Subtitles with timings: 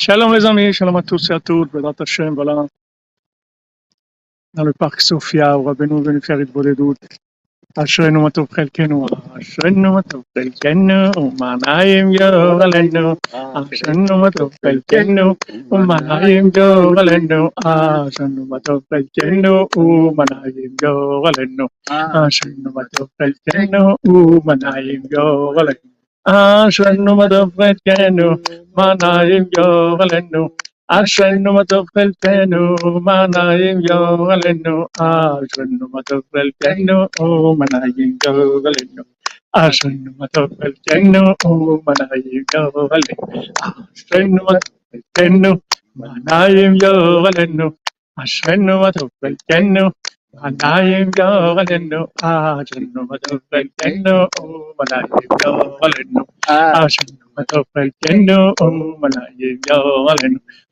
[0.00, 2.66] שלום לזמי, שלום הטוסי הטור, בעזרת השם, בלם.
[4.56, 6.96] לנו פארק סופיה, ורבנו ונפאר התבודדות.
[7.78, 9.06] אשרנו מה טוב חלקנו,
[9.40, 13.14] אשרנו מה טוב חלקנו, ומעניים יור עלינו.
[13.32, 15.34] אשרנו מה טוב חלקנו,
[15.72, 17.50] ומעניים יור עלינו.
[17.64, 21.66] אשרנו מה טוב חלקנו, ומעניים יור עלינו.
[21.90, 25.88] אשרנו מה טוב חלקנו, ומעניים יור עלינו.
[26.24, 28.34] אשרנו מה טוב חלקנו,
[28.78, 30.42] manayim yovalenu.
[30.98, 32.60] Ashenu matofel tenu,
[33.08, 34.74] manayim yovalenu.
[35.08, 36.96] Ashenu matofel tenu,
[37.60, 39.04] manayim yovalenu.
[39.62, 40.74] Ashenu matofel
[41.46, 43.22] O manayim yovalenu.
[44.04, 45.52] Ashenu matofel tenu,
[46.00, 47.68] manayim yovalenu.
[48.22, 49.84] Ashenu matofel tenu,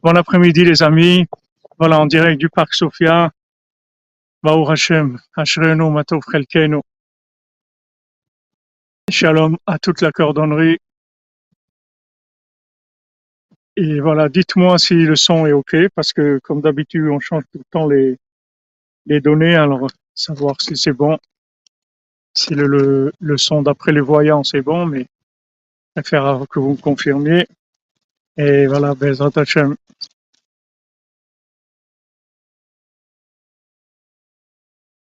[0.02, 1.26] Bon après-midi, les amis.
[1.78, 3.30] Voilà, en direct du parc Sofia.
[9.10, 10.78] Shalom à toute la cordonnerie.
[13.76, 17.58] Et voilà, dites-moi si le son est OK, parce que comme d'habitude, on change tout
[17.58, 18.16] le temps les,
[19.06, 21.18] les données, alors savoir si c'est bon,
[22.34, 25.02] si le, le, le son d'après les voyants c'est bon, mais
[25.96, 27.46] je préfère que vous me confirmiez.
[28.36, 29.76] Et voilà, Bezrat Hashem.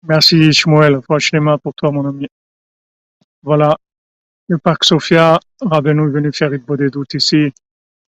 [0.03, 2.27] Merci Shmuel, franchement pour toi mon ami.
[3.43, 3.77] Voilà,
[4.47, 7.51] le parc Sophia, Rabbeinu est venu faire une bonne doute ici.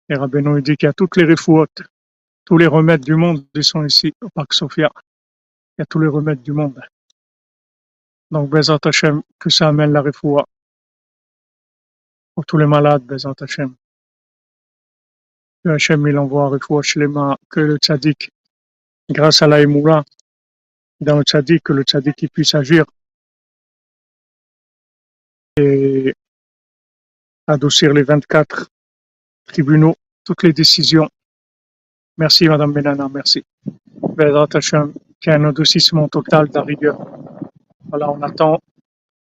[0.09, 1.83] Et Rabbeinu dit qu'il y a toutes les refouotes,
[2.45, 4.91] tous les remèdes du monde ils sont ici au parc Sophia.
[5.81, 6.79] Y tous les remèdes du monde.
[8.31, 10.45] Donc Bezat Hashem, que ça amène la refoua
[12.35, 13.75] pour tous les malades, Bezat Hashem.
[15.65, 18.31] Que Hashem il envoie refoua Shlema, que le tzaddik,
[19.09, 20.05] grâce à la Emoura,
[21.01, 22.85] dans le tzaddik, que le tzaddik puisse agir
[25.57, 26.13] et
[27.47, 28.69] adoucir les 24
[29.47, 31.09] tribunaux, toutes les décisions.
[32.19, 33.43] Merci Madame Benana, merci.
[34.15, 34.61] Bezat
[35.21, 36.99] qu'il y un adoucissement total de la rigueur.
[37.89, 38.59] Voilà, on attend,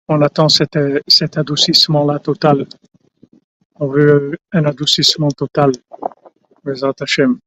[0.08, 0.78] on attend cet,
[1.08, 2.66] cet adoucissement-là total.
[3.74, 5.72] On veut un adoucissement total.
[6.64, 7.38] Bezat Hashem.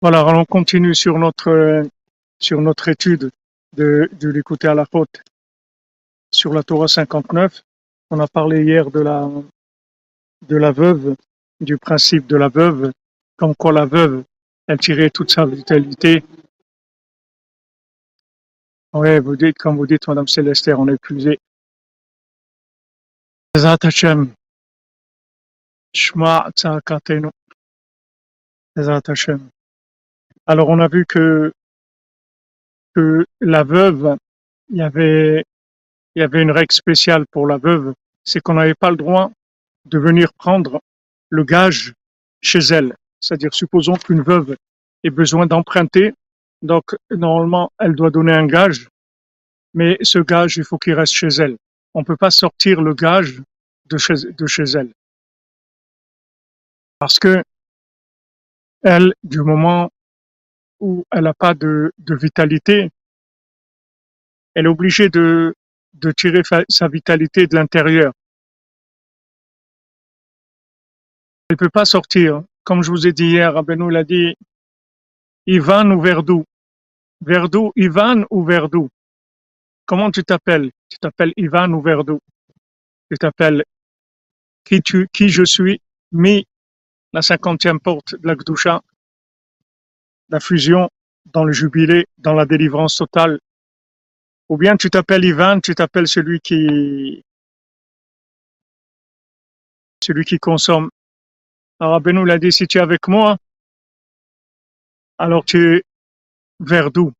[0.00, 1.86] Voilà, alors on continue sur notre,
[2.40, 3.30] sur notre étude
[3.76, 5.22] de, de l'écouter à la faute
[6.32, 7.62] sur la Torah 59.
[8.10, 9.30] On a parlé hier de la,
[10.48, 11.14] de la veuve,
[11.60, 12.92] du principe de la veuve
[13.36, 14.24] comme quoi la veuve,
[14.66, 16.24] elle tirait toute sa vitalité.
[18.92, 21.38] Oui, vous dites, comme vous dites, Madame Célestère, on est épuisé.
[30.46, 31.52] Alors, on a vu que,
[32.94, 34.16] que la veuve,
[34.70, 35.44] il y avait,
[36.14, 37.94] il y avait une règle spéciale pour la veuve,
[38.24, 39.30] c'est qu'on n'avait pas le droit
[39.86, 40.80] de venir prendre
[41.30, 41.94] le gage
[42.40, 42.94] chez elle.
[43.24, 44.54] C'est-à-dire, supposons qu'une veuve
[45.02, 46.12] ait besoin d'emprunter,
[46.60, 48.90] donc normalement, elle doit donner un gage,
[49.72, 51.56] mais ce gage, il faut qu'il reste chez elle.
[51.94, 53.40] On ne peut pas sortir le gage
[53.86, 54.92] de chez, elle.
[56.98, 57.42] Parce que
[58.82, 59.90] elle, du moment
[60.80, 62.90] où elle n'a pas de, vitalité,
[64.52, 65.54] elle est obligée de,
[66.14, 68.12] tirer sa vitalité de l'intérieur.
[71.48, 72.42] Elle peut pas sortir.
[72.64, 74.34] Comme je vous ai dit hier, Rabbeinu l'a dit,
[75.46, 76.44] Ivan ou Verdou?
[77.20, 78.88] Verdou, Ivan ou Verdou?
[79.84, 80.70] Comment tu t'appelles?
[80.88, 82.20] Tu t'appelles Ivan ou Verdou?
[83.10, 83.64] Tu t'appelles
[84.64, 85.78] qui tu, qui je suis,
[86.12, 86.46] mi,
[87.12, 88.80] la cinquantième porte de la Gdusha,
[90.30, 90.88] la fusion
[91.26, 93.40] dans le jubilé, dans la délivrance totale.
[94.48, 97.22] Ou bien tu t'appelles Ivan, tu t'appelles celui qui,
[100.02, 100.88] celui qui consomme.
[101.80, 103.36] Alors Rabbeinu l'a dit, si tu es avec moi,
[105.18, 105.82] alors tu es
[106.60, 107.12] Verdou.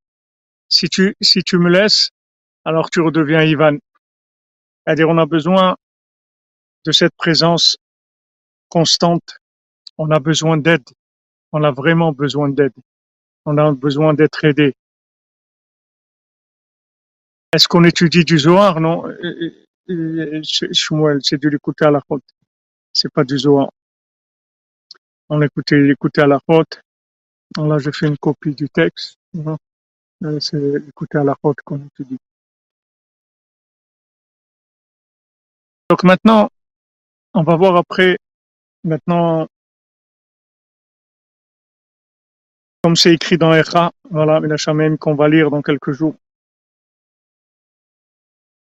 [0.68, 2.10] Si tu, si tu me laisses,
[2.64, 3.78] alors tu redeviens Ivan.
[4.86, 5.76] C'est-à-dire, on a besoin
[6.84, 7.76] de cette présence
[8.68, 9.38] constante.
[9.98, 10.84] On a besoin d'aide.
[11.52, 12.72] On a vraiment besoin d'aide.
[13.46, 14.74] On a besoin d'être aidé.
[17.52, 18.80] Est-ce qu'on étudie du Zohar?
[18.80, 19.06] Non.
[19.06, 22.24] Euh, euh, euh, c'est de l'écouter à la faute.
[22.92, 23.70] C'est pas du Zohar.
[25.28, 26.80] On écoutait, l'écouter à la faute.
[27.56, 29.16] Là, je fais une copie du texte.
[30.40, 32.18] C'est écouter à la faute qu'on étudie.
[35.90, 36.48] Donc maintenant,
[37.34, 38.18] on va voir après,
[38.84, 39.46] maintenant,
[42.82, 46.16] comme c'est écrit dans Echa, voilà, même qu'on va lire dans quelques jours,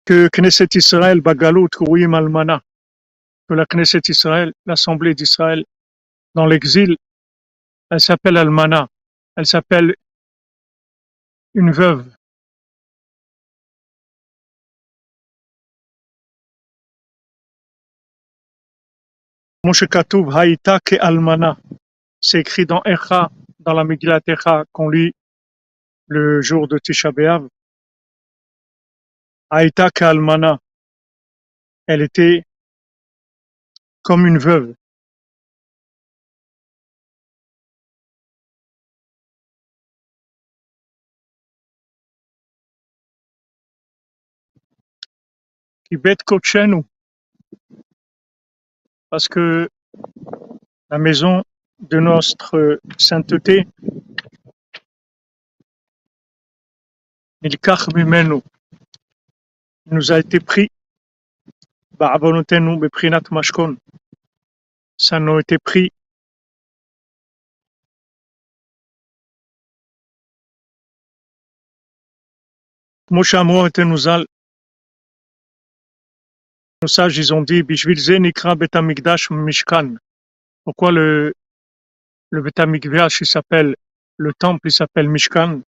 [0.05, 2.63] que Knesset Israël, Bagalout, Kouim Almana,
[3.49, 5.65] que la Knesset Israël, l'Assemblée d'Israël,
[6.35, 6.97] dans l'exil,
[7.91, 8.89] elle s'appelle Almana,
[9.37, 9.95] elle s'appelle
[11.55, 12.11] une veuve.
[19.65, 21.57] Moshe Haïta ke Almana.
[22.21, 23.31] C'est écrit dans Echa,
[23.61, 25.13] dans la Megillat Echa qu'on lit
[26.09, 27.47] le jour de Tisha B'Av.
[29.51, 30.59] Haïta ke Almana.
[31.87, 32.45] Elle était
[34.03, 34.75] comme une veuve.
[45.93, 46.87] Nous
[49.11, 49.69] parce que
[50.89, 51.45] la maison
[51.81, 53.69] de notre sainteté,
[57.43, 57.59] il
[59.85, 60.71] nous a été pris,
[64.97, 65.93] ça nous a été pris
[73.11, 73.35] Moshe
[73.67, 74.09] était nous
[76.83, 77.63] nos sages, ils ont dit,
[79.37, 79.95] Mishkan.
[80.65, 81.33] Pourquoi le,
[82.31, 83.77] le Betamikdash, il s'appelle,
[84.17, 85.63] le temple, il s'appelle Mishkan?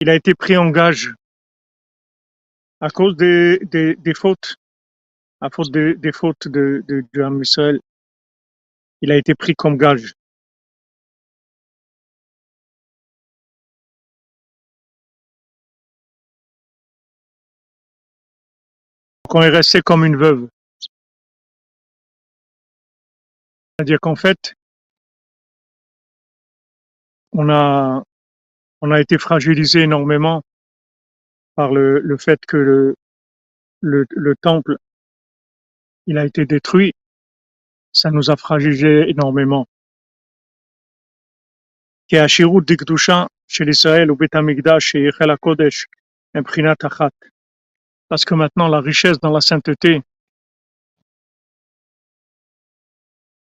[0.00, 1.14] Il a été pris en gage
[2.80, 3.60] à cause des,
[4.16, 4.56] fautes,
[5.40, 7.78] à cause des, des fautes de, de, de Israël.
[9.02, 10.14] Il a été pris comme gage.
[19.28, 20.48] Qu'on est resté comme une veuve.
[23.78, 24.54] C'est-à-dire qu'en fait,
[27.32, 28.02] on a,
[28.80, 30.42] on a été fragilisé énormément
[31.54, 32.94] par le, fait que le,
[33.80, 34.76] le, le, temple,
[36.06, 36.92] il a été détruit.
[37.92, 39.66] Ça nous a fragilisé énormément.
[48.12, 50.02] Parce que maintenant la richesse dans la sainteté.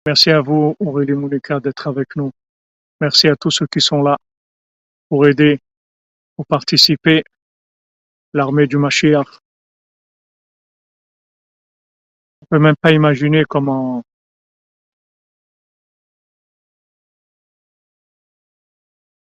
[0.06, 2.32] Merci à vous, Aurélie Moulika, d'être avec nous.
[3.00, 4.18] Merci à tous ceux qui sont là
[5.08, 5.62] pour aider,
[6.36, 7.24] pour participer,
[8.34, 9.40] l'armée du Mashiach.
[12.42, 14.04] On ne peut même pas imaginer comment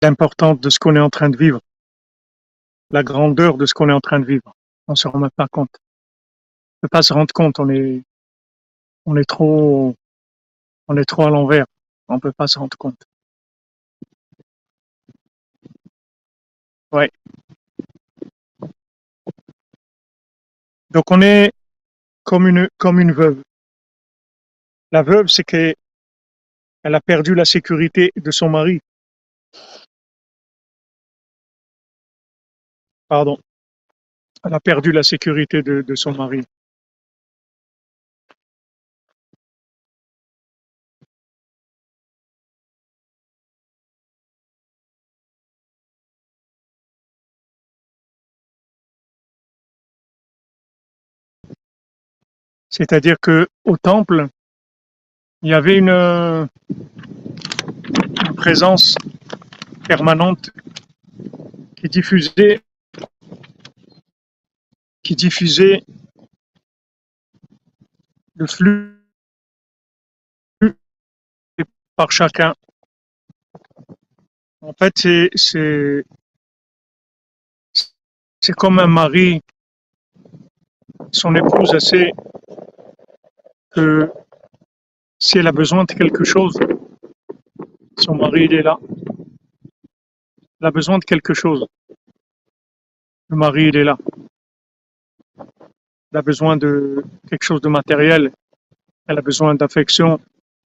[0.02, 1.62] l'importance de ce qu'on est en train de vivre,
[2.90, 4.56] la grandeur de ce qu'on est en train de vivre
[4.88, 5.76] on se rend même pas compte.
[6.78, 8.04] On peut pas se rendre compte, on est,
[9.06, 9.96] on est trop,
[10.88, 11.66] on est trop à l'envers.
[12.08, 13.04] On peut pas se rendre compte.
[16.92, 17.12] Ouais.
[20.92, 21.52] Donc on est
[22.24, 23.42] comme une, comme une veuve.
[24.92, 25.76] La veuve, c'est qu'elle
[26.84, 28.80] a perdu la sécurité de son mari.
[33.08, 33.40] Pardon
[34.46, 36.42] elle a perdu la sécurité de, son mari.
[52.70, 54.28] C'est-à-dire que au temple,
[55.42, 56.50] il y avait une,
[58.36, 58.96] présence
[59.88, 60.52] permanente
[61.78, 62.65] qui diffusait
[65.06, 65.84] qui diffusait
[68.34, 69.00] le flux
[71.96, 72.56] par chacun.
[74.62, 74.94] En fait,
[75.36, 76.04] c'est
[78.58, 79.42] comme un mari,
[81.12, 82.12] son épouse, elle
[83.70, 84.12] que
[85.20, 86.58] si elle a besoin de quelque chose,
[87.98, 88.78] Son mari, il est là.
[90.60, 91.66] Elle a besoin de quelque chose.
[93.30, 93.98] Le mari, il est là.
[96.16, 98.32] Elle a besoin de quelque chose de matériel.
[99.06, 100.22] Elle a besoin d'affection.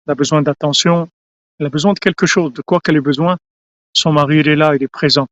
[0.03, 1.07] Elle a besoin d'attention.
[1.59, 2.53] Elle a besoin de quelque chose.
[2.53, 3.37] De quoi qu'elle ait besoin,
[3.93, 5.27] son mari, est là, il est présent.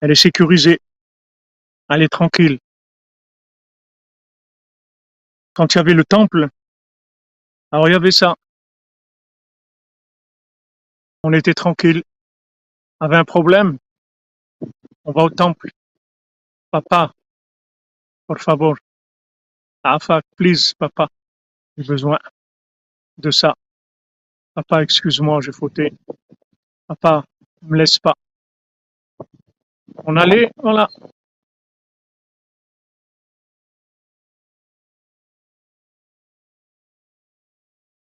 [0.00, 0.78] Elle est sécurisée.
[1.88, 2.60] Elle est tranquille.
[5.54, 6.46] Quand il y avait le temple,
[7.72, 8.36] alors il y avait ça.
[11.24, 12.04] On était tranquille.
[13.00, 13.78] Avait un problème,
[15.04, 15.70] on va au temple.
[16.70, 17.12] Papa,
[18.32, 18.78] por favor.
[19.82, 21.06] Afa, please, papa.
[21.76, 22.18] J'ai besoin
[23.18, 23.54] de ça.
[24.54, 25.92] Papa, excuse-moi, j'ai fauté.
[26.86, 27.24] Papa,
[27.60, 28.14] ne me laisse pas.
[30.06, 30.88] On allait, voilà.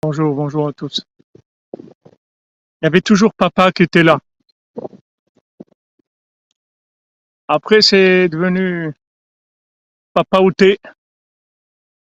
[0.02, 1.04] Bonjour, bonjour à tous.
[1.80, 4.20] Il y avait toujours papa qui était là.
[7.48, 8.94] Après, c'est devenu
[10.18, 10.80] papa outé.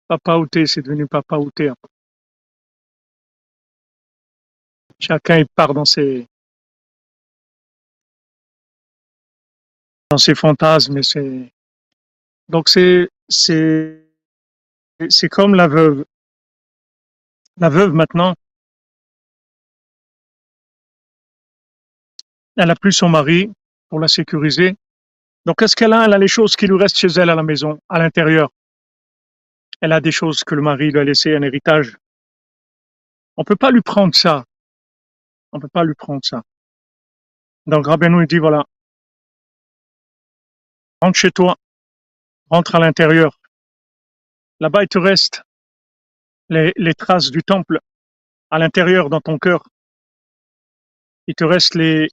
[0.07, 1.71] Papa outé, c'est devenu papa outé.
[4.99, 6.27] Chacun il part dans ses
[10.09, 10.99] dans ses fantasmes.
[12.49, 14.03] Donc c'est c'est
[15.09, 16.03] c'est comme la veuve.
[17.57, 18.33] La veuve maintenant,
[22.57, 23.51] elle a plus son mari
[23.89, 24.75] pour la sécuriser.
[25.45, 27.43] Donc est-ce qu'elle a, elle a les choses qui lui restent chez elle à la
[27.43, 28.49] maison, à l'intérieur?
[29.81, 31.97] Elle a des choses que le mari lui a laissées, un héritage.
[33.37, 34.45] On peut pas lui prendre ça.
[35.51, 36.43] On peut pas lui prendre ça.
[37.65, 38.65] Donc Rabbeinu dit voilà,
[41.01, 41.57] rentre chez toi,
[42.49, 43.39] rentre à l'intérieur.
[44.59, 45.41] Là-bas, il te reste
[46.49, 47.79] les, les traces du temple
[48.51, 49.67] à l'intérieur dans ton cœur.
[51.27, 52.09] Il te reste les,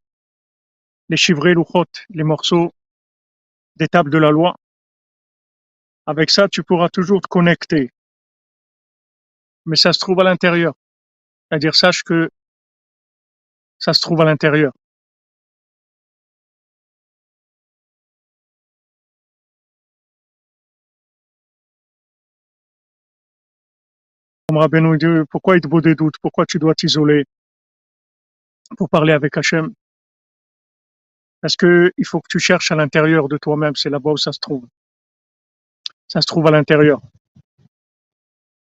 [1.08, 1.54] les chivrés,
[2.10, 2.72] les morceaux
[3.78, 4.56] des tables de la loi.
[6.06, 7.90] Avec ça, tu pourras toujours te connecter.
[9.66, 10.74] Mais ça se trouve à l'intérieur.
[11.48, 12.30] C'est-à-dire, sache que
[13.78, 14.72] ça se trouve à l'intérieur.
[25.30, 26.16] pourquoi il te vaut des doutes?
[26.20, 27.24] Pourquoi tu dois t'isoler?
[28.76, 29.72] Pour parler avec Hachem
[31.40, 34.32] Parce que il faut que tu cherches à l'intérieur de toi-même, c'est là-bas où ça
[34.32, 34.66] se trouve.
[36.08, 37.00] Ça se trouve à l'intérieur.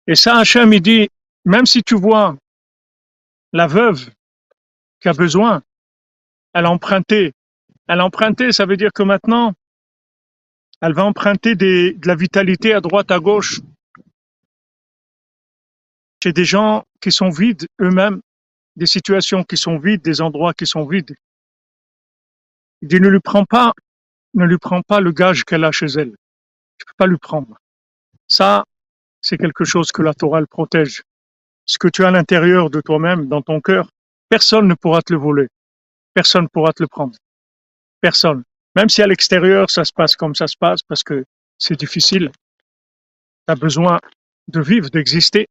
[0.08, 1.10] Et ça, Hachem, il dit,
[1.46, 2.38] même si tu vois
[3.54, 4.10] la veuve
[5.00, 5.62] qui a besoin,
[6.54, 7.34] elle a emprunté.
[7.88, 9.54] Elle a emprunté, ça veut dire que maintenant,
[10.82, 13.62] elle va emprunter de la vitalité à droite, à gauche,
[16.24, 18.22] chez des gens qui sont vides eux-mêmes,
[18.76, 21.16] des situations qui sont vides, des endroits qui sont vides.
[22.82, 23.74] Il dit ne lui prends pas,
[24.34, 26.16] ne lui prends pas le gage qu'elle a chez elle.
[26.78, 27.58] Tu peux pas lui prendre.
[28.28, 28.66] Ça,
[29.22, 31.04] c'est quelque chose que la Torah protège.
[31.66, 33.90] Ce que tu as à l'intérieur de toi-même, dans ton cœur,
[34.30, 35.48] personne ne pourra te le voler.
[36.14, 37.16] Personne ne pourra te le prendre.
[38.02, 38.44] Personne.
[38.76, 41.26] Même si à l'extérieur, ça se passe comme ça se passe, parce que
[41.58, 42.32] c'est difficile.
[43.48, 44.00] Tu as besoin
[44.48, 45.48] de vivre, d'exister.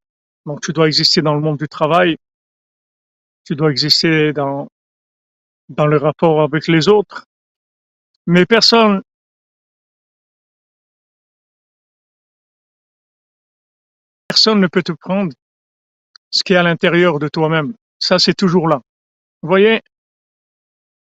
[0.46, 2.16] Donc tu dois exister dans le monde du travail,
[3.44, 4.68] tu dois exister dans,
[5.70, 7.24] dans le rapport avec les autres.
[8.26, 9.02] Mais personne
[14.28, 15.32] personne ne peut te prendre
[16.30, 17.74] ce qui est à l'intérieur de toi-même.
[17.98, 18.80] Ça, c'est toujours là.
[19.42, 19.82] Vous voyez,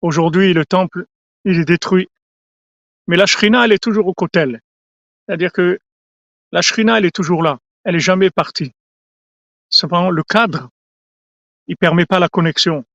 [0.01, 1.05] aujourd'hui, le temple,
[1.45, 2.09] il est détruit.
[3.07, 4.45] Mais la shrina, elle est toujours au côté.
[5.25, 5.79] C'est-à-dire que
[6.51, 7.59] la shrina, elle est toujours là.
[7.83, 8.71] Elle est jamais partie.
[9.69, 10.69] Cependant, le cadre,
[11.67, 12.85] il permet pas la connexion.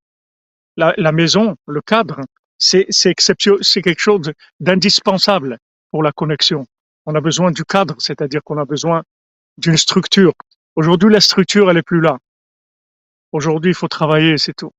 [0.81, 2.21] La, maison, le cadre,
[2.57, 3.15] c'est c'est
[3.83, 5.59] quelque chose d'indispensable
[5.91, 6.69] pour la connexion.
[7.05, 9.03] On a besoin du cadre, c'est-à-dire qu'on a besoin
[9.57, 10.35] d'une structure.
[10.77, 12.19] Aujourd'hui, la structure, elle est plus là.
[13.33, 14.71] Aujourd'hui, il faut travailler, c'est tout.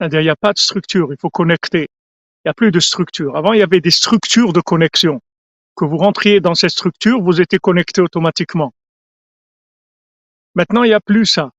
[0.00, 1.88] C'est-à-dire, il n'y a pas de structure, il faut connecter.
[2.38, 3.36] Il n'y a plus de structure.
[3.36, 5.20] Avant, il y avait des structures de connexion.
[5.76, 8.72] Que vous rentriez dans ces structures, vous étiez connecté automatiquement.
[10.54, 11.50] Maintenant, il n'y a plus ça.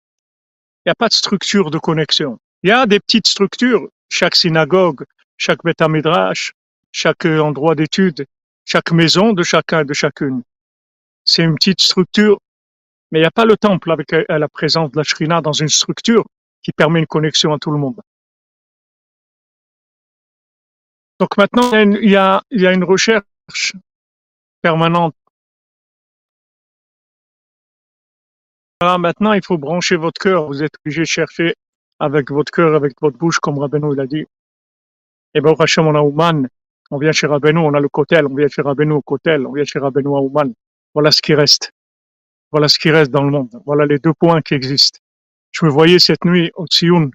[0.79, 2.39] Il n'y a pas de structure de connexion.
[2.63, 5.05] Il y a des petites structures, chaque synagogue,
[5.37, 6.53] chaque Beth Midrash,
[6.91, 8.25] chaque endroit d'étude,
[8.65, 10.43] chaque maison de chacun, de chacune.
[11.23, 12.39] C'est une petite structure,
[13.11, 15.53] mais il n'y a pas le temple avec euh, la présence de la Shrina dans
[15.53, 16.25] une structure
[16.61, 18.01] qui permet une connexion à tout le monde.
[21.19, 23.73] Donc maintenant, il y a, il y a une recherche
[24.61, 25.15] permanente
[28.81, 30.45] maintenant, il faut brancher votre cœur.
[30.47, 31.55] Vous êtes obligé de chercher
[31.99, 34.25] avec votre cœur, avec votre bouche, comme Rabbeinu l'a dit.
[35.33, 36.47] Et Baruch Hashem, on a Ouman,
[36.91, 39.53] on vient chez Rabbeinu, on a le Kotel, on vient chez Rabbeinu au Kotel, on
[39.53, 40.53] vient chez Rabbeinu à Ouman.
[40.93, 41.71] Voilà ce qui reste.
[42.51, 43.61] Voilà ce qui reste dans le monde.
[43.65, 44.99] Voilà les deux points qui existent.
[45.51, 47.11] Je me voyais cette nuit au Tsioun,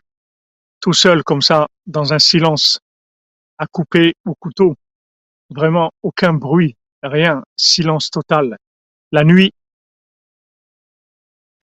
[0.80, 2.80] tout seul comme ça, dans un silence,
[3.58, 4.76] à couper au couteau.
[5.50, 8.58] Vraiment aucun bruit, rien, silence total.
[9.12, 9.52] La nuit,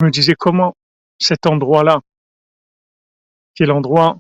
[0.01, 0.75] je me disais comment
[1.19, 2.01] cet endroit-là,
[3.59, 4.17] qui est l'endroit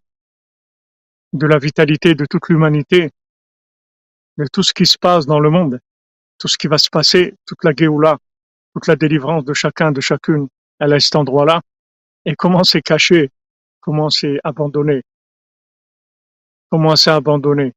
[1.33, 3.13] de la vitalité de toute l'humanité,
[4.37, 5.79] de tout ce qui se passe dans le monde,
[6.39, 8.19] tout ce qui va se passer, toute la Géoula,
[8.75, 10.49] toute la délivrance de chacun, de chacune,
[10.81, 11.63] elle est cet endroit-là.
[12.25, 13.31] Et comment c'est caché,
[13.79, 15.03] comment c'est abandonné,
[16.69, 17.73] comment c'est abandonné.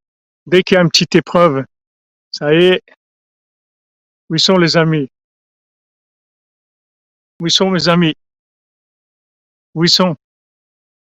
[0.48, 1.64] Dès qu'il y a une petite épreuve,
[2.32, 2.82] ça y est,
[4.32, 5.08] où sont les amis?
[7.40, 8.16] Où sont mes amis?
[9.76, 10.16] Où sont?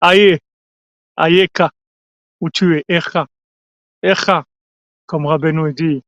[0.02, 0.38] Aïe,
[1.16, 1.72] Aïeka,
[2.42, 3.28] où tu es, Echa,
[4.04, 4.46] Echa,
[5.06, 6.02] comme Rabbeinu dit,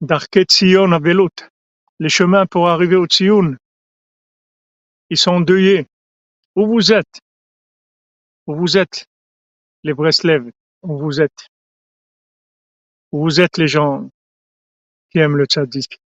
[0.00, 1.50] Darket Sion Avelut,
[1.98, 3.56] les chemins pour arriver au Tzion,
[5.10, 5.86] ils sont endeuillés.
[6.56, 7.20] Où vous êtes?
[8.46, 9.06] Où vous êtes
[9.82, 10.50] les Breslev?
[10.82, 11.48] Où vous êtes?
[13.12, 14.08] Où vous êtes les gens
[15.10, 16.00] qui aiment le tzaddik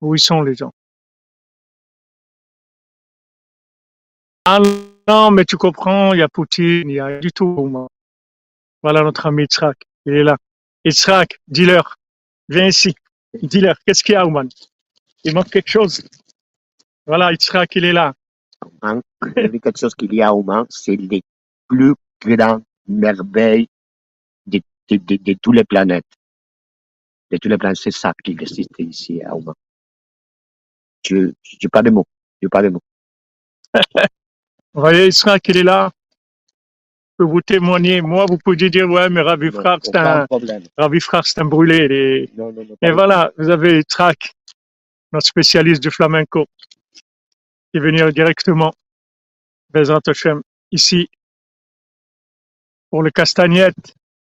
[0.00, 0.72] Où ils sont les gens?
[5.08, 7.88] Non, mais tu comprends, il y a Poutine, il y a du tout.
[8.82, 10.36] Voilà notre ami Yitzhak, il est là.
[10.84, 11.96] Yitzhak, dis-leur,
[12.48, 12.94] viens ici.
[13.42, 14.48] Dis-leur, qu'est-ce qu'il y a, Ouman?
[15.24, 16.06] Il manque quelque chose.
[17.06, 18.14] Voilà, Yitzhak, il est là.
[18.82, 19.00] Hein,
[19.34, 21.22] quelque chose qu'il y a au Mans, c'est les
[21.68, 23.68] plus grandes merveilles
[24.46, 26.06] de, de, de, de toutes les planètes.
[27.30, 29.54] De toutes les planètes, c'est ça qui existe ici à Oman.
[31.04, 32.06] Je n'ai pas de mots.
[32.42, 32.82] Je pas de mots.
[34.78, 35.90] Vous voyez, Yitzhak, il est là.
[37.10, 38.00] Je peux vous témoigner.
[38.00, 40.26] Moi, vous pouvez dire, ouais, mais Ravi Frère, c'est un.
[40.76, 41.88] Ravi Frère, c'est un brûlé.
[41.88, 42.76] les- Non, non, non.
[42.80, 44.30] Et voilà, vous avez Yitzhak,
[45.12, 46.46] notre spécialiste du flamenco,
[46.94, 48.72] qui est venu directement,
[49.70, 51.10] Bezrat Hashem, ici,
[52.88, 53.74] pour le castagnette,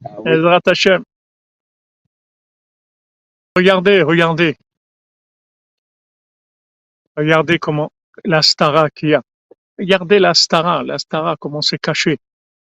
[0.05, 0.23] Ah oui.
[0.33, 1.03] Bezrat Hashem.
[3.55, 4.55] Regardez, regardez.
[7.17, 7.91] Regardez comment
[8.23, 9.23] la stara qu'il y a.
[9.79, 12.17] Regardez la stara, la stara, comment c'est caché.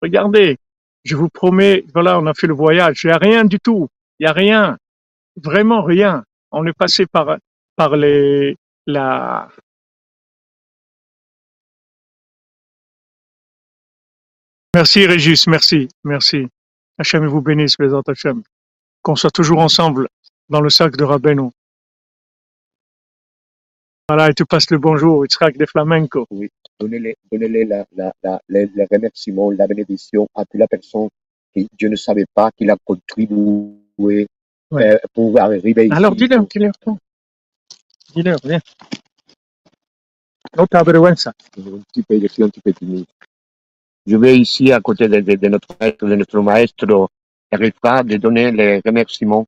[0.01, 0.57] Regardez.
[1.03, 3.03] Je vous promets, voilà, on a fait le voyage.
[3.03, 3.87] Il n'y a rien du tout.
[4.19, 4.77] Il n'y a rien.
[5.41, 6.23] Vraiment rien.
[6.51, 7.37] On est passé par,
[7.75, 9.49] par les, la,
[14.73, 16.47] merci Régis, merci, merci.
[16.97, 18.43] Hachem vous bénisse, Bézat Hachem.
[19.01, 20.07] Qu'on soit toujours ensemble
[20.49, 21.49] dans le sac de Rabbeinu.
[24.07, 26.27] Voilà, et tu passes le bonjour, Yitzhak des Flamenco.
[26.79, 31.09] Donnez-les donnez la, la, la, les, les remerciements, la bénédiction à toute la personne
[31.53, 34.27] qui je ne savais pas qu'il a contribué
[34.69, 34.95] Ouais.
[34.95, 35.93] euh, pour arriver ici.
[35.93, 36.97] Alors, dis-leur, dis-leur, toi.
[38.13, 38.59] Dis-leur, viens.
[40.57, 41.33] Nota vergüenza.
[41.57, 43.05] un petit peu, je suis un petit peu timide.
[44.05, 47.09] Je vais ici, à côté de, de, de notre maître, de notre
[47.51, 49.45] Erifa, de donner les remerciements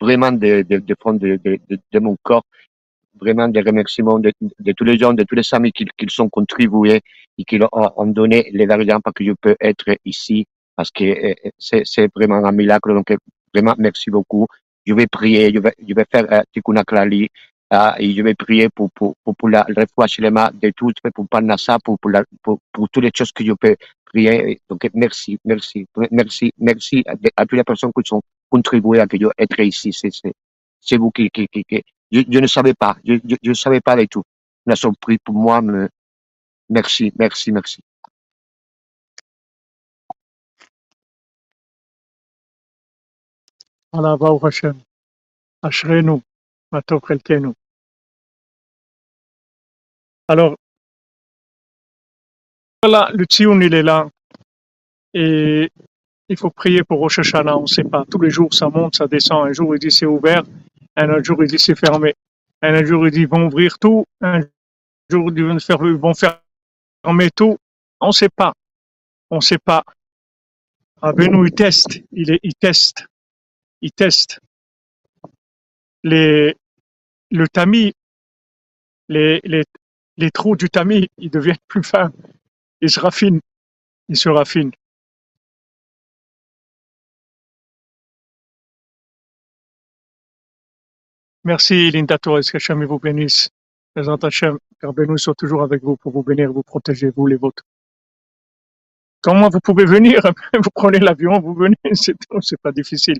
[0.00, 2.44] vraiment de, de, de fond de, de, de, de mon corps,
[3.20, 4.32] vraiment des remerciements de,
[4.76, 7.00] tous les gens, de tous les amis qui, qui sont contribués
[7.38, 11.34] et qui ont, donné les argent pour que je peux être ici, parce que euh,
[11.58, 12.94] c'est c'est vraiment un miracle.
[12.94, 13.16] Donc, euh,
[13.54, 14.46] vraiment, merci beaucoup.
[14.86, 16.76] Je vais prier, je vais, je vais faire euh, Tikkun
[17.70, 21.28] ah, et je vais prier pour, pour, pour, pour la réfoua Shlema de tout, pour
[21.28, 24.58] Parnassa, pour, pour, la, pour, pour toutes les choses que je peux prier.
[24.70, 27.04] Donc, merci, merci, merci, merci
[27.36, 29.92] à, toutes les personnes qui ont contribué à que je être ici.
[30.80, 34.08] C'est vous qui, qui, qui, qui- je, ne savais pas, je, ne savais pas du
[34.08, 34.22] tout.
[34.66, 35.88] Une surprise pour moi, mais
[36.68, 37.82] merci, merci, merci.
[50.28, 50.56] Alors,
[52.82, 54.08] le Tzion, il est là.
[55.14, 55.70] Et
[56.28, 58.04] il faut prier pour Rosh Hashanah, on ne sait pas.
[58.10, 59.48] Tous les jours, ça monte, ça descend.
[59.48, 60.42] Un jour, il dit c'est ouvert.
[61.00, 62.12] Un autre jour, il dit c'est fermé.
[62.60, 64.04] Un jour, il dit ils vont ouvrir tout.
[64.20, 64.40] Un
[65.08, 66.42] jour, ils vont faire-
[67.04, 67.56] fermer tout.
[68.00, 68.52] On ne sait pas.
[69.30, 69.84] On ne sait pas.
[71.00, 72.00] Rabbeinu, il teste.
[72.10, 73.06] Il, est, il teste.
[73.80, 74.40] Il teste.
[76.02, 76.54] Le
[77.52, 77.92] tamis,
[79.08, 82.12] les trous du tamis, ils deviennent plus fins.
[82.80, 83.40] Ils se raffinent.
[84.08, 84.72] Ils se raffinent.
[91.48, 93.48] Merci Linda Torres, qu'Hachem vous bénisse.
[93.94, 97.36] Présente Hachem, car Benoît soit toujours avec vous pour vous bénir, vous protéger, vous les
[97.36, 97.62] vôtres.
[99.22, 100.20] Comment vous pouvez venir?
[100.52, 103.18] Vous prenez l'avion, vous venez, c'est c'est pas difficile.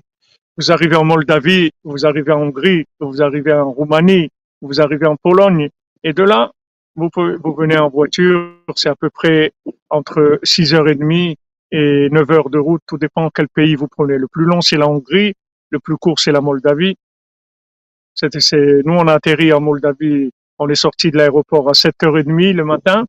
[0.58, 4.28] Vous arrivez en Moldavie, vous arrivez en Hongrie, vous arrivez en Roumanie,
[4.60, 5.70] vous arrivez en Pologne,
[6.02, 6.50] et de là,
[6.96, 7.08] vous,
[7.56, 9.52] venez en voiture, c'est à peu près
[9.88, 11.34] entre 6h30
[11.72, 14.18] et 9 heures de route, tout dépend quel pays vous prenez.
[14.18, 15.32] Le plus long, c'est la Hongrie,
[15.70, 16.94] le plus court, c'est la Moldavie.
[18.20, 22.64] C'est, nous, on a atterri en Moldavie, on est sorti de l'aéroport à 7h30 le
[22.64, 23.06] matin,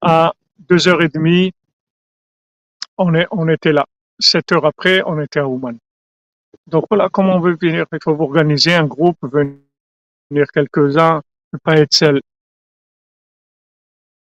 [0.00, 0.32] à
[0.68, 1.52] 2h30,
[2.98, 3.86] on, est, on était là.
[4.18, 5.78] 7 heures après, on était à Ouman.
[6.66, 7.86] Donc voilà comment on veut venir.
[7.92, 12.20] Il faut organiser un groupe, venir quelques-uns, ne pas être seul.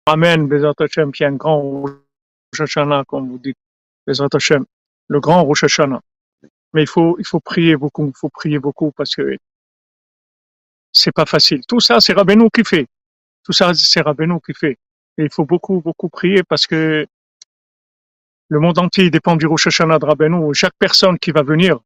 [0.05, 3.57] Amen, Bezat Hashem, qui est un grand Rosh Hashanah, comme vous dites.
[4.05, 4.65] Bezat Hashem,
[5.09, 6.01] le grand Rosh Hashanah.
[6.73, 9.37] Mais il faut, il faut prier beaucoup, il faut prier beaucoup parce que
[10.97, 11.61] c'est pas facile.
[11.67, 12.87] Tout ça, c'est Rabbeinu qui fait.
[13.43, 14.77] Tout ça, c'est Rabbeinu qui fait.
[15.17, 17.05] Et il faut beaucoup, beaucoup prier parce que
[18.49, 20.53] le monde entier dépend du Rosh Hashanah de Rabbeinu.
[20.53, 21.79] Chaque personne qui va venir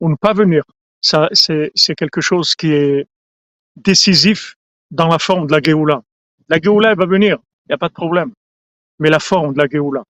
[0.00, 0.64] ou ne pas venir,
[1.00, 3.06] ça, c'est, c'est quelque chose qui est
[3.76, 4.54] décisif
[4.90, 6.02] dans la forme de la Géoula.
[6.48, 8.32] La Géoula, elle va venir, il n'y a pas de problème.
[8.98, 10.02] Mais la forme de la Géoula,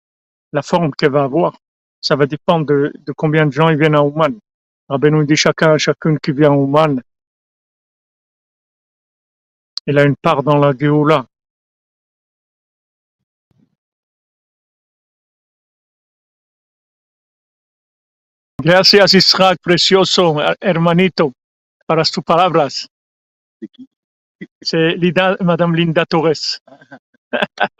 [0.54, 1.58] la forme qu'elle va avoir,
[2.00, 4.34] ça va dépendre de, de combien de gens ils viennent à Ouman.
[4.88, 7.02] Rabbeinu dit chacun, chacune qui vient à Ouman,
[9.88, 11.26] il a une part dans la Géoula.
[18.62, 21.32] Gracias, Israel, precioso hermanito,
[21.86, 22.88] para tus palabras.
[24.62, 26.60] C'est Lida, Madame Linda Torres.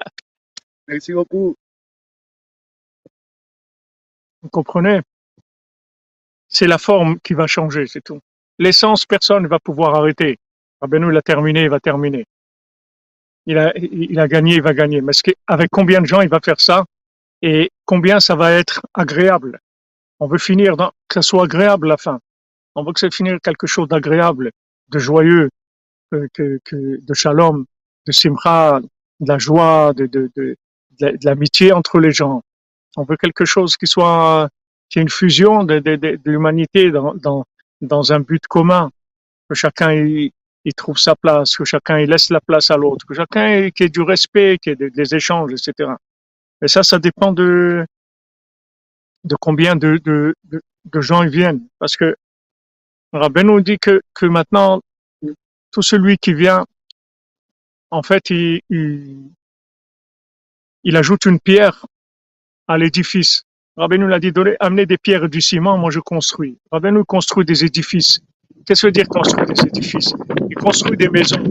[0.88, 1.56] Merci beaucoup.
[4.42, 5.02] Vous comprenez?
[6.48, 8.22] C'est la forme qui va changer, c'est tout.
[8.58, 10.40] L'essence, personne ne va pouvoir arrêter.
[10.82, 12.26] Rabbeinu, il a terminé, il va terminer.
[13.46, 15.02] Il a, il a gagné, il va gagner.
[15.02, 15.14] Mais
[15.48, 16.86] avec combien de gens il va faire ça
[17.42, 19.60] et combien ça va être agréable?
[20.20, 22.20] On veut finir, dans, que ça soit agréable la fin.
[22.76, 24.52] On veut que ça finisse quelque chose d'agréable,
[24.90, 25.50] de joyeux,
[26.12, 27.66] que, que, que, de shalom,
[28.06, 28.80] de simcha,
[29.20, 30.58] de la joie, de, de, de,
[31.00, 32.42] de l'amitié entre les gens.
[32.98, 34.50] On veut quelque chose qui soit
[34.90, 37.46] qui est une fusion de, de, de, de l'humanité dans, dans,
[37.82, 38.90] dans un but commun,
[39.50, 39.92] que chacun
[40.68, 43.84] il trouve sa place, que chacun il laisse la place à l'autre, que chacun qui
[43.84, 45.92] ait du respect, qui ait des échanges, etc.
[46.62, 47.86] Et ça, ça dépend de
[49.24, 51.66] de combien de, de, gens ils viennent.
[51.80, 52.18] Parce que
[53.14, 54.82] Rabbi nous dit que, que maintenant,
[55.72, 56.66] tout celui qui vient,
[57.90, 59.32] en fait, il, il,
[60.84, 61.86] il ajoute une pierre
[62.68, 63.44] à l'édifice.
[63.78, 66.58] Rabbi nous l'a dit, donnez, amenez des pierres et du ciment, moi je construis.
[66.72, 68.20] Rabbi nous construit des édifices.
[68.66, 70.14] Qu'est-ce que veut dire construire des édifices?
[70.50, 71.44] Il construit des maisons.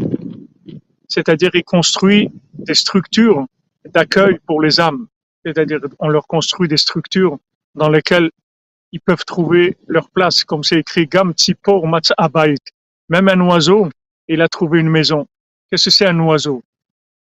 [1.08, 3.46] C'est-à-dire, il construit des structures
[3.86, 5.06] d'accueil pour les âmes.
[5.44, 7.38] C'est-à-dire, on leur construit des structures
[7.74, 8.30] dans lesquelles
[8.92, 12.58] ils peuvent trouver leur place, comme c'est écrit Gam Tzipor Matz Abayit.
[13.08, 13.88] Même un oiseau,
[14.28, 15.26] il a trouvé une maison.
[15.70, 16.62] Qu'est-ce que c'est un oiseau?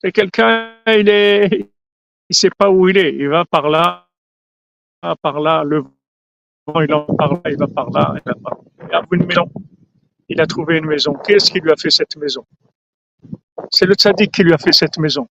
[0.01, 1.69] C'est quelqu'un, il est,
[2.29, 3.15] il sait pas où il est.
[3.15, 4.07] Il va par là,
[5.21, 5.79] par là, le
[6.67, 8.87] vent, il en par là, il va par là, il va par là.
[8.89, 9.49] Il a une maison.
[10.33, 11.13] Il a trouvé une maison.
[11.13, 12.43] Qu'est-ce qui lui a fait cette maison?
[13.69, 15.27] C'est le tzaddik qui lui a fait cette maison.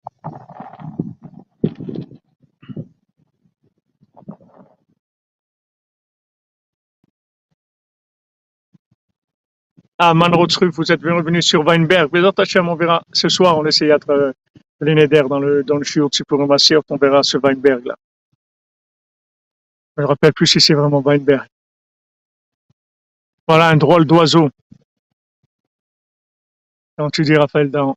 [9.99, 12.11] Ah, Manrotsruf, vous êtes revenu sur Weinberg.
[12.13, 12.21] Mais
[12.59, 14.33] on verra ce soir, on essaie d'être euh,
[14.81, 17.95] Lénéder dans le, dans le shiur Tsipurumasir, on verra ce Weinberg là.
[19.97, 21.47] Je ne me rappelle plus si c'est vraiment Weinberg.
[23.47, 24.51] Voilà un drôle d'oiseau.
[26.99, 27.95] Donc tu dis Raphaël Dan.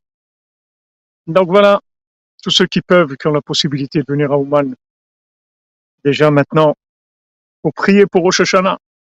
[1.26, 1.80] Donc voilà,
[2.42, 4.74] tous ceux qui peuvent, qui ont la possibilité de venir à Ouman,
[6.04, 6.74] déjà maintenant,
[7.62, 8.40] pour prier pour Rosh.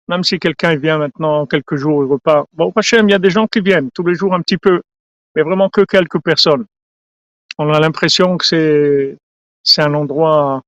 [0.10, 2.47] Même si quelqu'un vient maintenant quelques jours, il repart.
[2.54, 4.82] Bon, Hachem, il y a des gens qui viennent tous les jours un petit peu,
[5.36, 6.65] mais vraiment que quelques personnes.
[7.58, 9.17] On a l'impression que c'est
[9.63, 10.62] c'est un endroit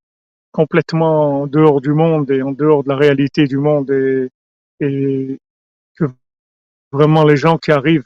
[0.51, 4.29] complètement en dehors du monde et en dehors de la réalité du monde et,
[4.82, 5.38] et
[5.95, 6.05] que
[6.91, 8.03] vraiment les gens qui arrivent,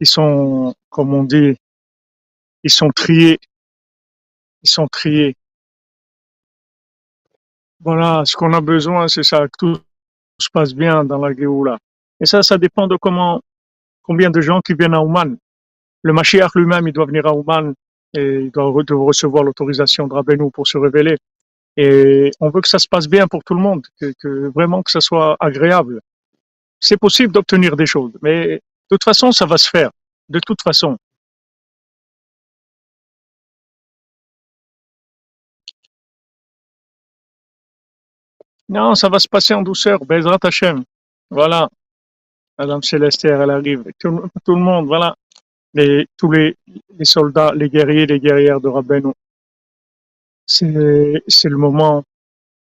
[0.00, 1.56] ils sont, comme on dit,
[2.64, 3.38] ils sont triés.
[4.62, 5.36] Ils sont triés.
[7.80, 9.80] Voilà, ce qu'on a besoin, c'est ça, que tout
[10.38, 11.78] se passe bien dans la Géoula.
[12.20, 13.40] Et ça, ça dépend de comment,
[14.02, 15.36] combien de gens qui viennent à Ouman.
[16.02, 17.74] Le Mashiach lui-même, il doit venir à Ouman
[18.12, 21.16] et il doit recevoir l'autorisation de Rabbeinu pour se révéler.
[21.76, 24.82] Et on veut que ça se passe bien pour tout le monde, que, que vraiment
[24.82, 26.00] que ça soit agréable.
[26.80, 28.60] C'est possible d'obtenir des choses, mais
[28.90, 29.90] de toute façon, ça va se faire.
[30.28, 30.96] De toute façon.
[38.68, 40.04] Non, ça va se passer en douceur.
[40.04, 40.82] Bezrat Hashem.
[41.30, 41.68] Voilà.
[42.58, 43.84] Madame Célestère, elle arrive.
[43.98, 44.10] Tout,
[44.48, 45.14] le monde, voilà.
[45.74, 46.56] Les, tous les,
[47.02, 49.12] soldats, les guerriers, les guerrières de Rabbeinu.
[50.46, 52.02] C'est, le moment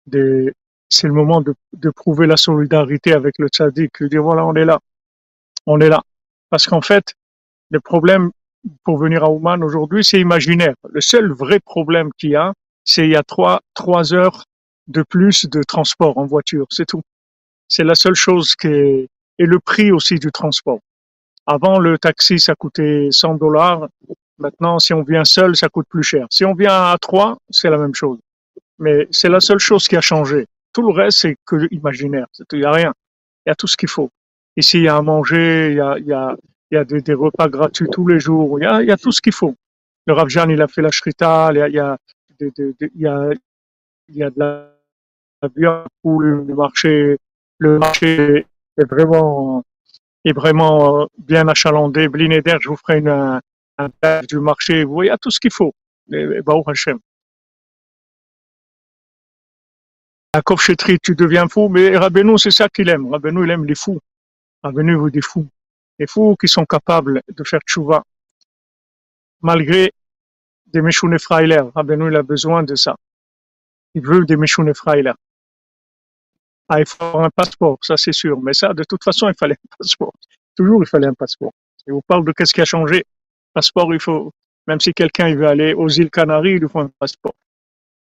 [0.07, 0.53] de,
[0.89, 1.55] c'est le moment de,
[1.91, 4.01] prouver la solidarité avec le tzaddik.
[4.01, 4.81] De dire, voilà, on est là.
[5.71, 6.01] On est là.
[6.49, 7.15] Parce qu'en fait,
[7.71, 8.31] le problème
[8.85, 10.75] pour venir à Ouman aujourd'hui, c'est imaginaire.
[10.89, 12.55] Le seul vrai problème qu'il y a,
[12.85, 13.61] c'est il y a trois,
[14.15, 14.45] heures
[14.87, 17.03] de plus de transport en voiture, c'est tout.
[17.69, 20.81] C'est la seule chose qui est, et le prix aussi du transport.
[21.47, 23.89] Avant, le taxi, ça coûtait 100 dollars.
[24.39, 26.27] Maintenant, si on vient seul, ça coûte plus cher.
[26.31, 28.19] Si on vient à trois, c'est la même chose.
[28.79, 30.47] Mais c'est la seule chose qui a changé.
[30.73, 32.27] Tout le reste, c'est que imaginaire.
[32.53, 32.95] Il n'y a rien.
[33.45, 34.11] Il y a tout ce qu'il faut.
[34.59, 38.59] Ici, il y a à manger, il y a, des, repas gratuits tous les jours.
[38.59, 39.55] Il y a, tout ce qu'il faut.
[40.09, 41.77] Le Rav Jan, il a fait la shrita, il y a, il
[42.97, 43.31] y a,
[44.09, 44.75] il y a, de la
[45.41, 47.19] la viande, le marché,
[47.59, 49.63] le marché est vraiment,
[50.25, 52.09] euh, bien achalandé.
[52.09, 53.41] Blinéder, je vous ferai une, un,
[53.79, 54.83] un du marché.
[54.83, 55.73] Vous voyez, il y a tout ce qu'il faut.
[56.09, 56.99] Baruch Hashem.
[60.33, 63.07] À Chetri, tu deviens fou, mais Rabbeinu, c'est ça qu'il aime.
[63.13, 64.01] Rabbeinu, il aime les fous.
[64.65, 65.49] Veut des fous.
[65.99, 68.03] Les fous qui sont capables de faire tchouva,
[69.41, 69.93] malgré
[70.67, 71.63] des Meshouné Freiler.
[71.75, 72.97] Rabbeinu, il a besoin de ça.
[73.95, 75.13] Il veut des Meshouné Freiler.
[76.69, 78.41] Ah, il faut un passeport, ça c'est sûr.
[78.41, 80.13] Mais ça, de toute façon, il fallait un passeport.
[80.55, 81.53] Toujours, il fallait un passeport.
[81.87, 83.05] Et vous parle de qu'est-ce qui a changé.
[83.55, 84.33] Passeport, il faut,
[84.67, 87.35] même si quelqu'un veut aller aux îles Canaries, il lui faut un passeport.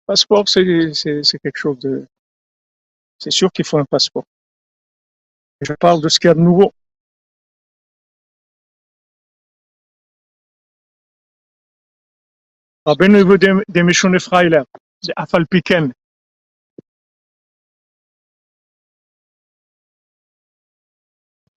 [0.05, 0.91] Passeport, c'est
[1.41, 2.05] quelque chose de,
[3.17, 4.25] c'est sûr qu'il faut un passeport.
[5.63, 6.71] Je parle de ce qu'il y a de nouveau.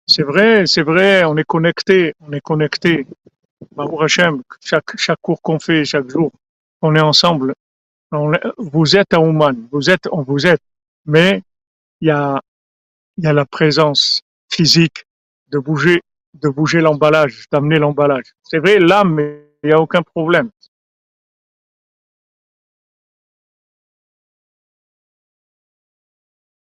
[0.06, 3.06] C'est vrai, c'est vrai, on est connecté, on est connecté.
[3.74, 4.20] Baruch
[4.60, 6.30] chaque, chaque cours qu'on fait, chaque jour,
[6.80, 7.54] on est ensemble.
[8.58, 10.62] Vous êtes à Ouman, vous êtes, on vous êtes,
[11.06, 11.42] mais
[12.00, 12.40] il y a,
[13.16, 15.04] il y a la présence physique
[15.48, 16.00] de bouger,
[16.34, 18.34] de bouger l'emballage, d'amener l'emballage.
[18.42, 19.18] C'est vrai, l'âme,
[19.62, 20.50] il n'y a aucun problème.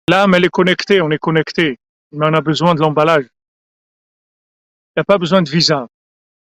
[0.08, 1.78] L'âme, elle est connectée, on est connecté,
[2.12, 3.24] mais on a besoin de l'emballage.
[3.24, 5.88] Il n'y a pas besoin de visa.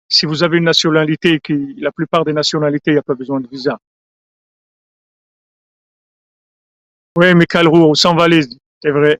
[0.08, 3.40] Si vous avez une nationalité qui, la plupart des nationalités, il n'y a pas besoin
[3.40, 3.78] de visa.
[7.16, 9.18] Oui, mais Calrou, sans valise, c'est vrai.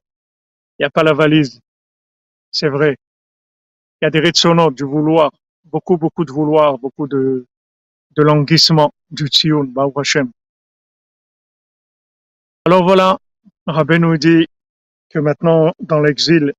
[0.79, 1.59] Il n'y a pas la valise,
[2.51, 2.95] c'est vrai.
[4.01, 5.29] Il y a des retsonot, du vouloir,
[5.65, 7.45] beaucoup, beaucoup de vouloir, beaucoup de,
[8.15, 10.31] de languissement du tzioun, Baruch Hashem.
[12.63, 13.17] Alors voilà,
[13.67, 14.47] Rabbi nous dit
[15.09, 16.53] que maintenant, dans l'exil,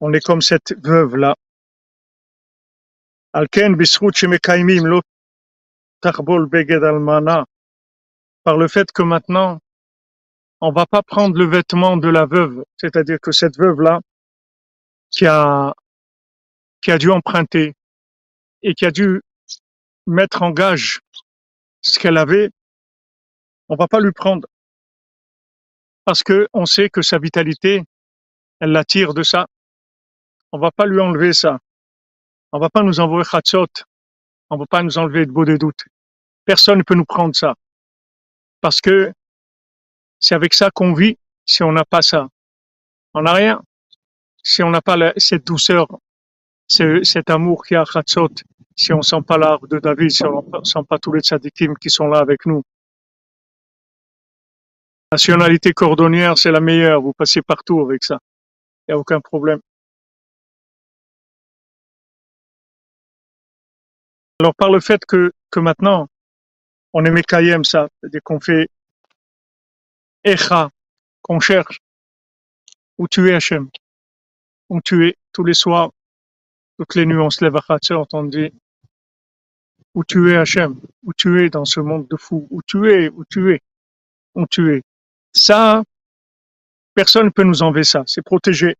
[0.00, 1.34] on est comme cette veuve-là.
[3.32, 5.00] Alken lo
[6.00, 7.46] tarbol beged almana.
[8.44, 9.58] Par le fait que maintenant,
[10.60, 14.00] on va pas prendre le vêtement de la veuve, c'est-à-dire que cette veuve-là,
[15.10, 15.74] qui a,
[16.82, 17.74] qui a dû emprunter
[18.62, 19.22] et qui a dû
[20.06, 21.00] mettre en gage
[21.82, 22.50] ce qu'elle avait,
[23.68, 24.46] on va pas lui prendre
[26.04, 27.84] parce que on sait que sa vitalité,
[28.60, 29.46] elle l'attire de ça.
[30.52, 31.58] On va pas lui enlever ça.
[32.52, 33.66] On va pas nous envoyer khatsot.
[34.50, 35.84] On va pas nous enlever de beau des doutes.
[36.46, 37.54] Personne ne peut nous prendre ça
[38.60, 39.12] parce que
[40.20, 41.16] c'est avec ça qu'on vit.
[41.44, 42.28] Si on n'a pas ça,
[43.14, 43.62] on n'a rien.
[44.42, 45.86] Si on n'a pas cette douceur,
[46.68, 48.28] ce- cet amour qui a khatsot,
[48.76, 51.74] si on sent pas l'arbre de David, si on ne sent pas tous les tzadikim
[51.76, 52.62] qui sont là avec nous.
[55.10, 57.00] Nationalité cordonnière, c'est la meilleure.
[57.00, 58.18] Vous passez partout avec ça.
[58.86, 59.60] Il n'y a aucun problème.
[64.40, 66.06] Alors, par le fait que, que maintenant,
[66.92, 68.68] on est Mekayem, ça, c'est-à-dire qu'on fait
[71.22, 71.80] Qu'on cherche,
[72.98, 73.68] où tu es Hachem,
[74.68, 75.90] où tu tous les soirs,
[76.78, 78.52] toutes les lève à Khatsot, on dit
[79.94, 83.08] où tu es Hachem, où tu es dans ce monde de fous, où tu es,
[83.08, 83.60] où tu es,
[84.34, 84.82] où tu.
[85.32, 85.82] Ça,
[86.94, 88.76] personne ne peut nous enlever ça, c'est protégé.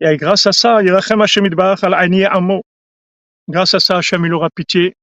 [0.00, 0.82] Et grâce à ça.
[0.82, 1.10] Grâce
[3.74, 4.96] à ça, Hachem, il aura pitié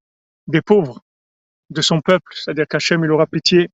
[0.48, 1.02] des pauvres,
[1.70, 3.70] de son peuple, c'est-à-dire qu'Hachem, il aura pitié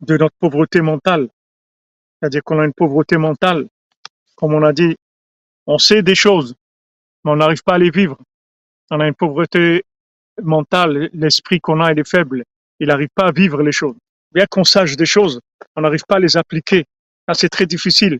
[0.00, 1.28] de notre pauvreté mentale.
[2.20, 3.68] C'est-à-dire qu'on a une pauvreté mentale.
[4.36, 4.96] Comme on a dit,
[5.66, 6.54] on sait des choses,
[7.24, 8.18] mais on n'arrive pas à les vivre.
[8.90, 9.84] On a une pauvreté
[10.42, 12.44] mentale, l'esprit qu'on a, il est faible.
[12.80, 13.96] Il n'arrive pas à vivre les choses.
[14.32, 15.40] bien qu'on sache des choses,
[15.74, 16.84] on n'arrive pas à les appliquer.
[17.34, 18.18] C'est très difficile.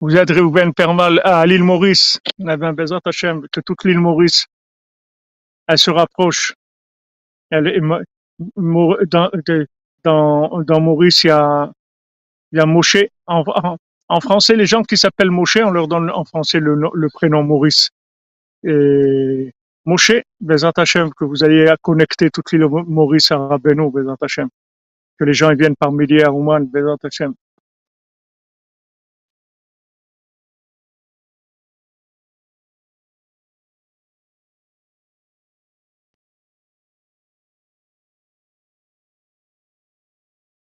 [0.00, 2.20] Vous êtes Reuven Permal à l'île Maurice.
[2.38, 4.46] On avait un Bezat Hashem, que toute l'île Maurice,
[5.66, 6.54] elle se rapproche.
[7.50, 9.30] Dans,
[10.04, 11.72] dans, dans Maurice, il y a,
[12.52, 13.04] il y a Moshe.
[13.26, 13.76] En, en,
[14.08, 17.42] en français, les gens qui s'appellent Moshe, on leur donne en français le, le prénom
[17.42, 17.90] Maurice.
[18.62, 19.52] Et
[19.84, 24.48] Moshe, Bezat Hashem, que vous à connecter toute l'île Maurice à Rabbeinu, Bezat Hashem.
[25.18, 27.34] Que les gens ils viennent par milliers à Ouman, Bezat Hashem.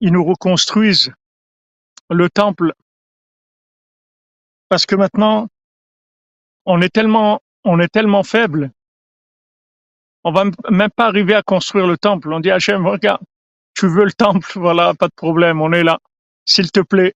[0.00, 1.12] il nous reconstruise
[2.10, 2.72] le temple.
[4.68, 5.48] Parce que maintenant,
[6.64, 8.72] on est tellement, on est tellement faible,
[10.26, 12.32] on va même pas arriver à construire le temple.
[12.32, 13.22] On dit Hachem, regarde,
[13.74, 16.00] tu veux le temple, voilà, pas de problème, on est là.
[16.44, 17.14] S'il te plaît,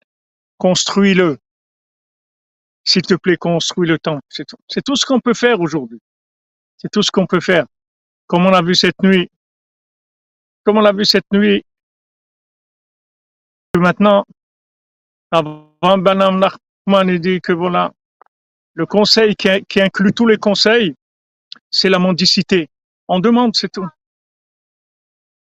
[0.58, 1.38] construis-le.
[2.84, 4.22] S'il te plaît, construis le temple.
[4.28, 4.58] C'est tout.
[4.68, 6.00] C'est tout ce qu'on peut faire aujourd'hui.
[6.76, 7.64] C'est tout ce qu'on peut faire.
[8.26, 9.30] Comme on a vu cette nuit,
[10.64, 11.64] comme on l'a vu cette nuit,
[13.76, 14.24] maintenant,
[15.30, 17.92] avant Banam Nachman, il dit que voilà,
[18.74, 20.94] le conseil qui, qui inclut tous les conseils,
[21.70, 22.68] c'est la mendicité.
[23.08, 23.86] On demande, c'est tout.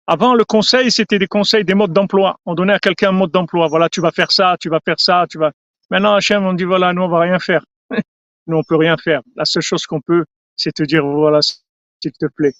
[0.07, 2.39] Avant, le conseil, c'était des conseils, des modes d'emploi.
[2.45, 3.67] On donnait à quelqu'un un mode d'emploi.
[3.67, 5.51] Voilà, tu vas faire ça, tu vas faire ça, tu vas.
[5.91, 7.63] Maintenant, Hachem, on dit voilà, nous, on va rien faire.
[8.47, 9.21] Nous, on peut rien faire.
[9.35, 10.25] La seule chose qu'on peut,
[10.57, 12.53] c'est te dire voilà, s'il te plaît,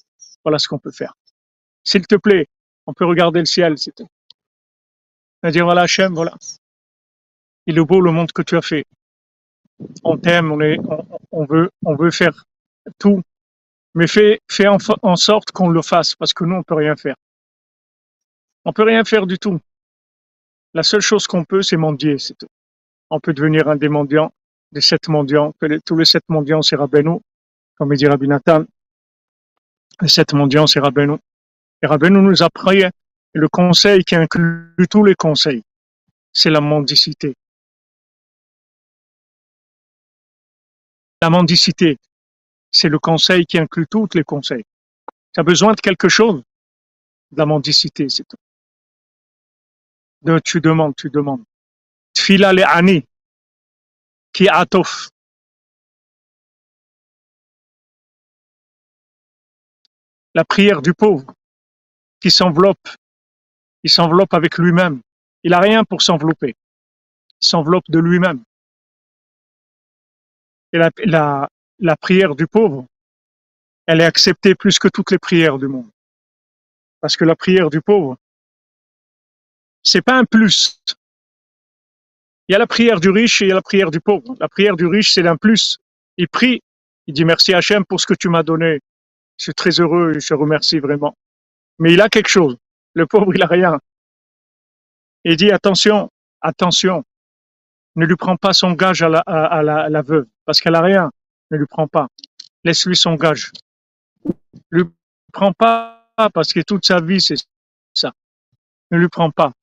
[0.44, 1.14] voilà ce qu'on peut faire.
[1.84, 2.46] S'il te plaît,
[2.86, 4.08] on peut regarder le ciel, c'est tout.
[5.44, 6.36] Et dire voilà, Hachem, voilà.
[7.66, 8.86] Il est beau le monde que tu as fait.
[10.04, 12.46] On t'aime, on, on, on veut, on veut faire
[12.98, 13.22] tout.
[13.96, 17.16] Mais fais, fais en, sorte qu'on le fasse, parce que nous, on peut rien faire.
[18.66, 19.60] On peut rien faire du tout.
[20.74, 22.48] La seule chose qu'on peut, c'est mendier, c'est tout.
[23.10, 24.32] On peut devenir un des mendiants,
[24.72, 27.20] des sept mendiants, que tous les sept mendiants, c'est Rabbeinu,
[27.78, 28.66] comme il dit Rabbi Nathan.
[30.02, 31.16] Les sept mendiants, c'est Rabbeinu.
[31.82, 32.90] Et Rabbeinu nous a prié.
[33.34, 35.64] Le conseil qui inclut tous les conseils,
[36.34, 37.36] c'est la mendicité.
[41.22, 41.98] La mendicité,
[42.72, 44.64] c'est le conseil qui inclut tous les conseils.
[45.34, 46.42] Tu as besoin de quelque chose,
[47.32, 48.38] de la mendicité, c'est tout.
[50.44, 51.44] Tu demandes, tu demandes.
[52.14, 53.06] Tfila le ani,
[54.34, 55.10] qui atof.
[60.34, 61.34] La prière du pauvre,
[62.20, 62.88] qui s'enveloppe,
[63.84, 65.02] il s'enveloppe avec lui-même.
[65.44, 66.56] Il a rien pour s'envelopper.
[67.42, 68.44] Il s'enveloppe de lui-même.
[70.74, 72.86] Et la, la, prière du pauvre,
[73.88, 75.90] elle est acceptée plus que toutes les prières du monde.
[77.02, 78.18] Parce que la prière du pauvre,
[79.82, 80.82] c'est pas un plus.
[82.48, 84.36] Il y a la prière du riche et il y a la prière du pauvre.
[84.40, 85.80] La prière du riche, c'est un plus.
[86.18, 86.62] Il prie,
[87.08, 88.80] il dit merci Hachem pour ce que tu m'as donné.
[89.38, 91.16] Je suis très heureux, je te remercie vraiment.
[91.80, 92.58] Mais il a quelque chose.
[93.00, 93.80] Le pauvre, il a rien.
[95.24, 97.06] Il dit attention, attention,
[97.96, 101.10] ne lui prends pas son gage à la, veuve, parce qu'elle a rien.
[101.50, 102.10] Ne lui prends pas.
[102.66, 103.54] Laisse-lui son gage.
[104.26, 104.84] Ne lui
[105.32, 107.38] prends pas parce que toute sa vie, c'est
[107.94, 108.12] ça.
[108.92, 109.54] Ne lui prends pas.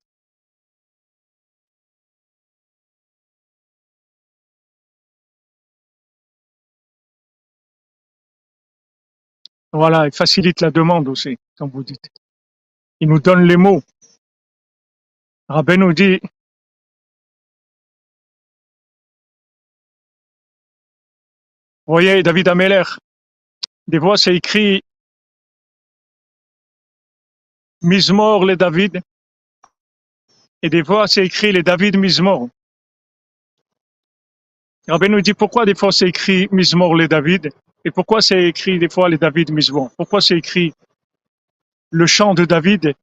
[9.72, 12.08] Voilà, il facilite la demande aussi, comme vous dites.
[13.00, 13.82] Il nous donne les mots.
[15.48, 16.18] Rabbi nous dit,
[21.86, 22.82] voyez, David Ameller,
[23.86, 24.82] des fois c'est écrit
[27.82, 29.00] Mismor les David,
[30.62, 32.48] et des fois c'est écrit les David Mismor.
[34.88, 37.50] Rabbi nous dit pourquoi des fois c'est écrit Mismor les David,
[37.84, 39.92] et pourquoi c'est écrit des fois les David Mismor?
[39.96, 40.72] Pourquoi c'est écrit
[41.90, 42.94] le chant de David,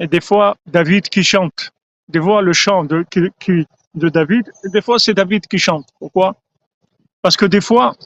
[0.00, 1.72] et des fois David qui chante.
[2.08, 5.88] Des fois le chant de, qui, de David, et des fois c'est David qui chante.
[5.98, 6.36] Pourquoi?
[7.22, 7.96] Parce que des fois,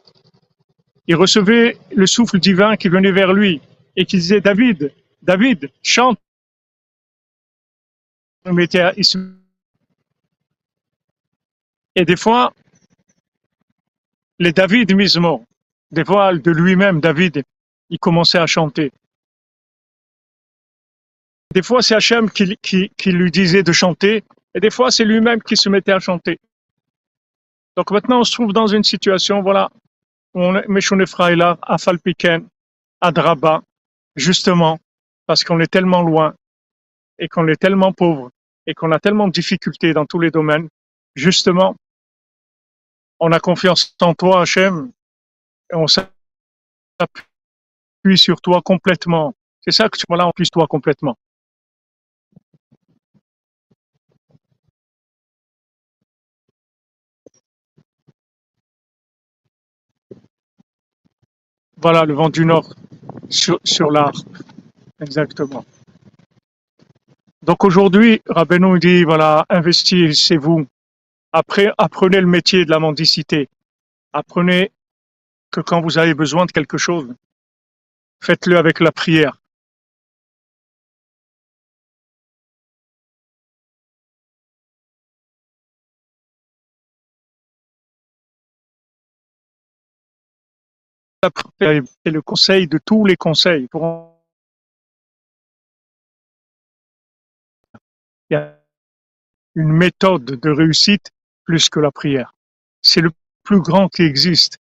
[1.07, 3.61] il recevait le souffle divin qui venait vers lui.
[3.99, 6.20] et qui disait David, David, chante.
[11.97, 12.55] Et des fois,
[14.39, 15.45] les David mismo,
[15.91, 17.43] des fois de lui-même, David,
[17.91, 18.93] il commençait à chanter.
[21.59, 24.22] Des fois, c'est Hachem qui, lui disait de chanter,
[24.54, 26.38] et des fois, c'est lui-même qui se mettait à chanter.
[27.76, 29.68] Donc maintenant, on se trouve dans une situation, voilà,
[30.34, 32.46] où on est Efraïla, à Falpiken,
[33.00, 33.64] à Draba,
[34.14, 34.78] justement,
[35.26, 36.32] parce qu'on est tellement loin,
[37.18, 38.30] et qu'on est tellement pauvre,
[38.68, 40.68] et qu'on a tellement de difficultés dans tous les domaines,
[41.16, 41.74] justement,
[43.18, 44.92] on a confiance en toi, Hachem,
[45.72, 46.06] et on s'appuie
[48.14, 49.34] sur toi complètement.
[49.62, 51.16] C'est ça que tu, voilà, on puisse toi complètement.
[61.81, 62.74] Voilà, le vent du nord
[63.29, 64.20] sur, sur l'arbre.
[65.01, 65.64] Exactement.
[67.43, 70.66] Donc aujourd'hui, Rabbeinu dit, voilà, investissez-vous.
[71.33, 73.49] Après, apprenez le métier de la mendicité.
[74.12, 74.72] Apprenez
[75.51, 77.14] que quand vous avez besoin de quelque chose,
[78.20, 79.39] faites-le avec la prière.
[91.25, 93.66] La prière est le conseil de tous les conseils.
[93.66, 94.23] Pour-
[98.31, 98.57] Il y a
[99.57, 101.11] une méthode de réussite
[101.45, 102.35] plus que la prière.
[102.83, 103.11] C'est le
[103.43, 104.59] plus grand qui existe.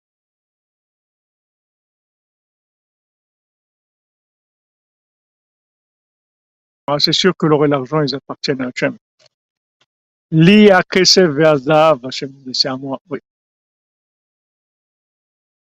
[6.86, 8.98] Ah, C'est sûr que l'or et l'argent, ils appartiennent à Hachem.
[10.32, 10.70] Li
[12.54, 13.00] c'est à moi.
[13.10, 13.20] Oui.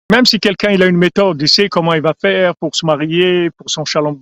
[0.10, 2.86] Même si quelqu'un il a une méthode, il sait comment il va faire pour se
[2.86, 4.18] marier, pour son shalom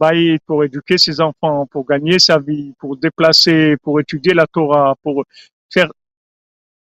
[0.45, 5.23] pour éduquer ses enfants, pour gagner sa vie, pour déplacer, pour étudier la Torah, pour
[5.71, 5.91] faire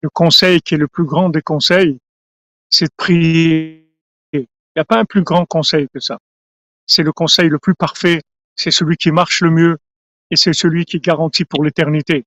[0.02, 1.98] le conseil qui est le plus grand des conseils,
[2.68, 3.88] c'est de prier.
[4.34, 6.18] Il n'y a pas un plus grand conseil que ça.
[6.86, 8.20] C'est le conseil le plus parfait,
[8.56, 9.78] c'est celui qui marche le mieux
[10.30, 12.24] et c'est celui qui garantit pour l'éternité.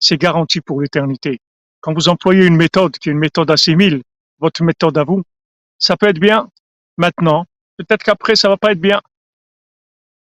[0.00, 1.40] C'est garanti pour l'éternité.
[1.80, 4.02] Quand vous employez une méthode qui est une méthode assimile,
[4.38, 5.22] votre méthode à vous,
[5.78, 6.48] ça peut être bien
[6.96, 7.44] maintenant.
[7.76, 9.00] Peut-être qu'après, ça va pas être bien.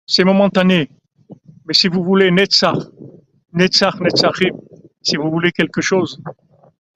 [0.06, 0.90] C'est momentané.
[1.66, 2.76] Mais si vous voulez Netzach,
[3.52, 4.56] Netzach, Netzachim,
[5.02, 6.20] si vous voulez quelque chose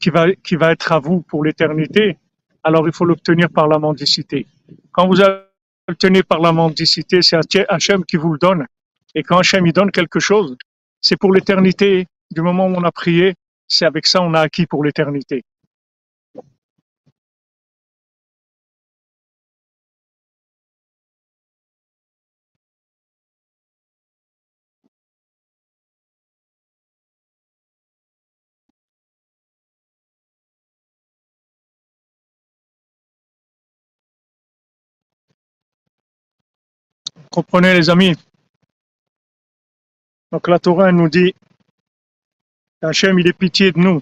[0.00, 2.18] qui va, qui va être à vous pour l'éternité,
[2.62, 4.46] alors il faut l'obtenir par la mendicité.
[4.92, 5.16] Quand vous
[5.88, 7.36] l'obtenez par la mendicité, c'est
[7.68, 8.66] Hachem qui vous le donne.
[9.14, 10.56] Et quand Hachem il donne quelque chose,
[11.00, 12.06] c'est pour l'éternité.
[12.30, 13.34] Du moment où on a prié,
[13.68, 15.44] c'est avec ça on a acquis pour l'éternité.
[37.34, 38.14] Comprenez les amis?
[40.30, 41.34] Donc la Torah nous dit
[42.80, 44.00] Hachem il est pitié de nous.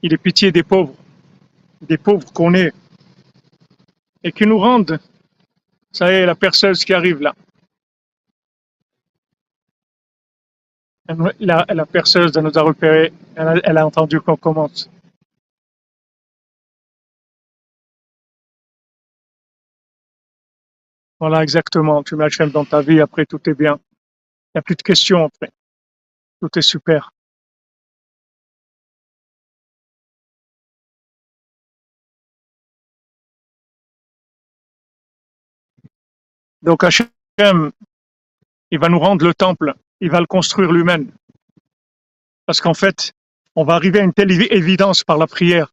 [0.00, 0.94] Il est pitié des pauvres,
[1.82, 2.72] des pauvres qu'on est.
[4.24, 4.98] Et qui nous rendent.
[5.90, 7.34] Ça y est, la perceuse qui arrive là.
[11.38, 14.88] La, perceuse nous a repéré, elle a, elle a entendu qu'on commence.
[21.22, 22.02] Voilà, exactement.
[22.02, 23.78] Tu mets Hachem dans ta vie, après tout est bien.
[23.78, 25.52] Il n'y a plus de questions après.
[26.40, 27.12] Tout est super.
[36.62, 37.06] Donc Hachem,
[38.72, 41.12] il va nous rendre le temple, il va le construire lui-même.
[42.46, 43.12] Parce qu'en fait,
[43.54, 45.72] on va arriver à une telle évi- évidence par la prière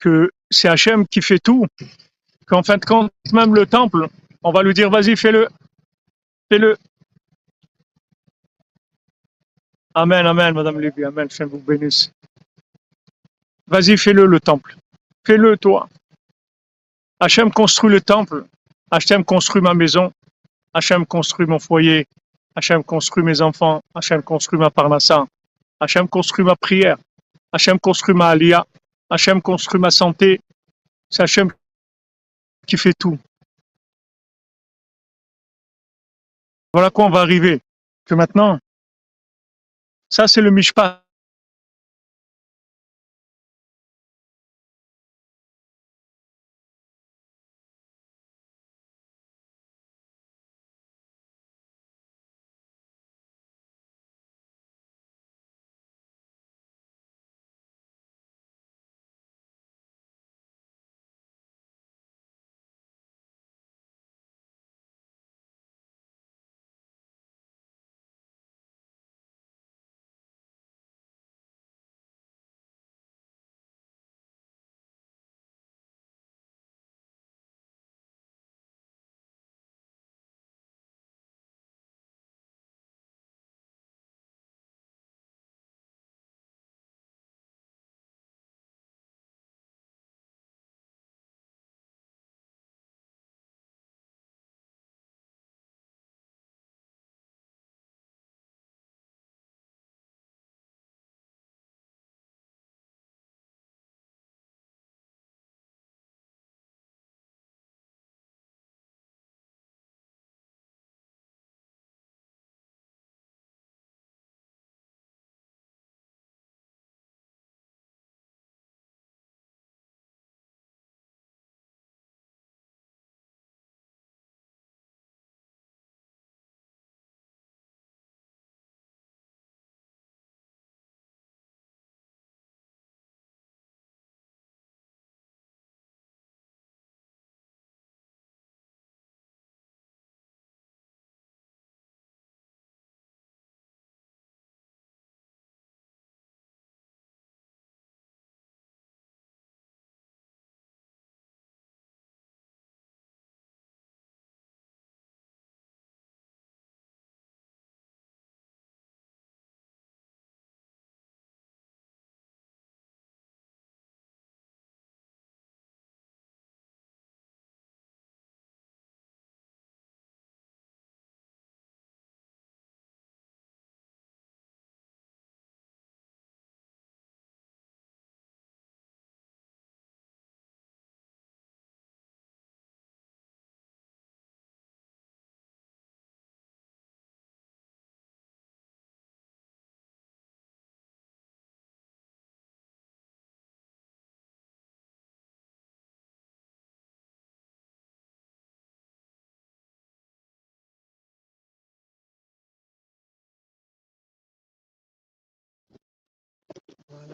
[0.00, 1.66] que c'est Hachem qui fait tout,
[2.44, 4.08] qu'en fin de compte, même le temple,
[4.42, 5.48] on va lui dire, vas-y, fais-le,
[6.50, 6.76] fais-le.
[9.94, 12.12] Amen, amen, Madame Lévy, amen, Hachem vous bénisse.
[13.66, 14.76] Vas-y, fais-le, le temple.
[15.24, 15.88] Fais-le, toi.
[17.22, 18.46] Hachem construit le temple.
[18.90, 20.12] Hachem construit ma maison.
[20.74, 22.04] Hachem construit mon foyer.
[22.56, 23.80] Hachem construit mes enfants.
[23.94, 25.24] Hachem construit ma parnassa.
[25.78, 26.98] Hachem construit ma prière.
[27.52, 28.66] Hachem construit ma alia.
[29.08, 30.40] Hachem construit ma santé.
[31.08, 31.52] C'est Hachem
[32.66, 33.16] qui fait tout.
[36.72, 37.60] Voilà quoi on va arriver.
[38.06, 38.58] Que maintenant,
[40.08, 41.01] ça c'est le mishpat.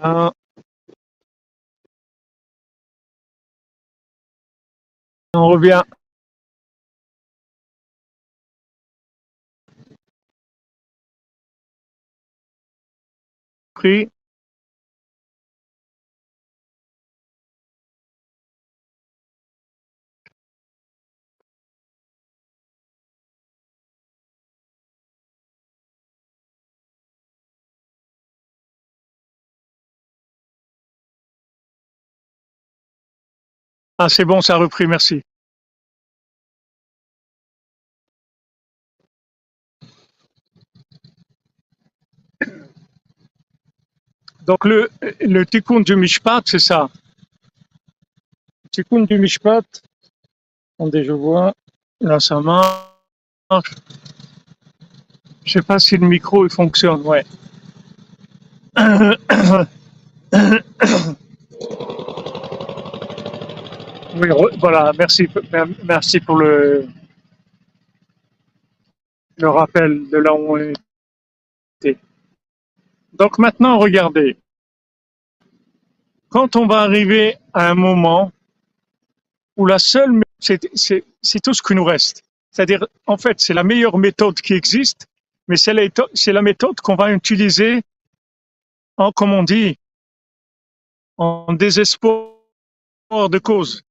[0.02, 0.32] On
[5.48, 5.82] revient.
[34.00, 35.22] Ah, c'est bon, ça a repris, merci.
[44.42, 44.88] Donc le,
[45.20, 46.88] le tikkun du Mishpat, c'est ça.
[48.64, 49.66] Le tikkun du Mishpat,
[50.78, 51.52] attendez, je vois,
[52.00, 53.74] là ça marche.
[55.44, 57.24] Je sais pas si le micro il fonctionne, ouais.
[64.20, 65.28] Oui, voilà, merci,
[66.20, 66.88] pour le,
[69.40, 70.72] rappel de là où on
[71.80, 71.96] était.
[73.12, 74.36] Donc maintenant, regardez,
[76.30, 78.32] quand on va arriver à un moment
[79.56, 82.24] où la seule, c'est tout ce qui nous reste.
[82.50, 85.06] C'est-à-dire, en fait, c'est la meilleure méthode qui existe,
[85.46, 85.82] mais c'est la,
[86.26, 87.82] la méthode qu'on va utiliser
[88.96, 89.78] en, comme on dit,
[91.18, 92.32] en désespoir
[93.10, 93.84] de cause.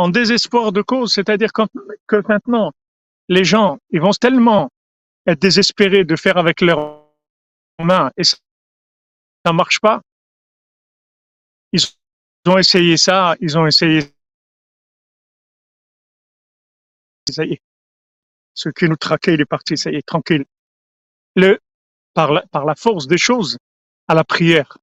[0.00, 2.72] En désespoir de cause, c'est-à-dire que maintenant,
[3.28, 4.70] les gens, ils vont tellement
[5.26, 7.04] être désespérés de faire avec leurs
[7.78, 8.38] mains et ça
[9.44, 10.00] ne marche pas.
[11.74, 11.82] Ils
[12.46, 14.00] ont essayé ça, ils ont essayé
[17.30, 17.62] ça y est.
[18.54, 20.46] Ce qui nous traquait, il est parti, ça y est, tranquille.
[21.36, 21.60] Le,
[22.14, 23.58] par, la, par la force des choses,
[24.08, 24.78] à la prière.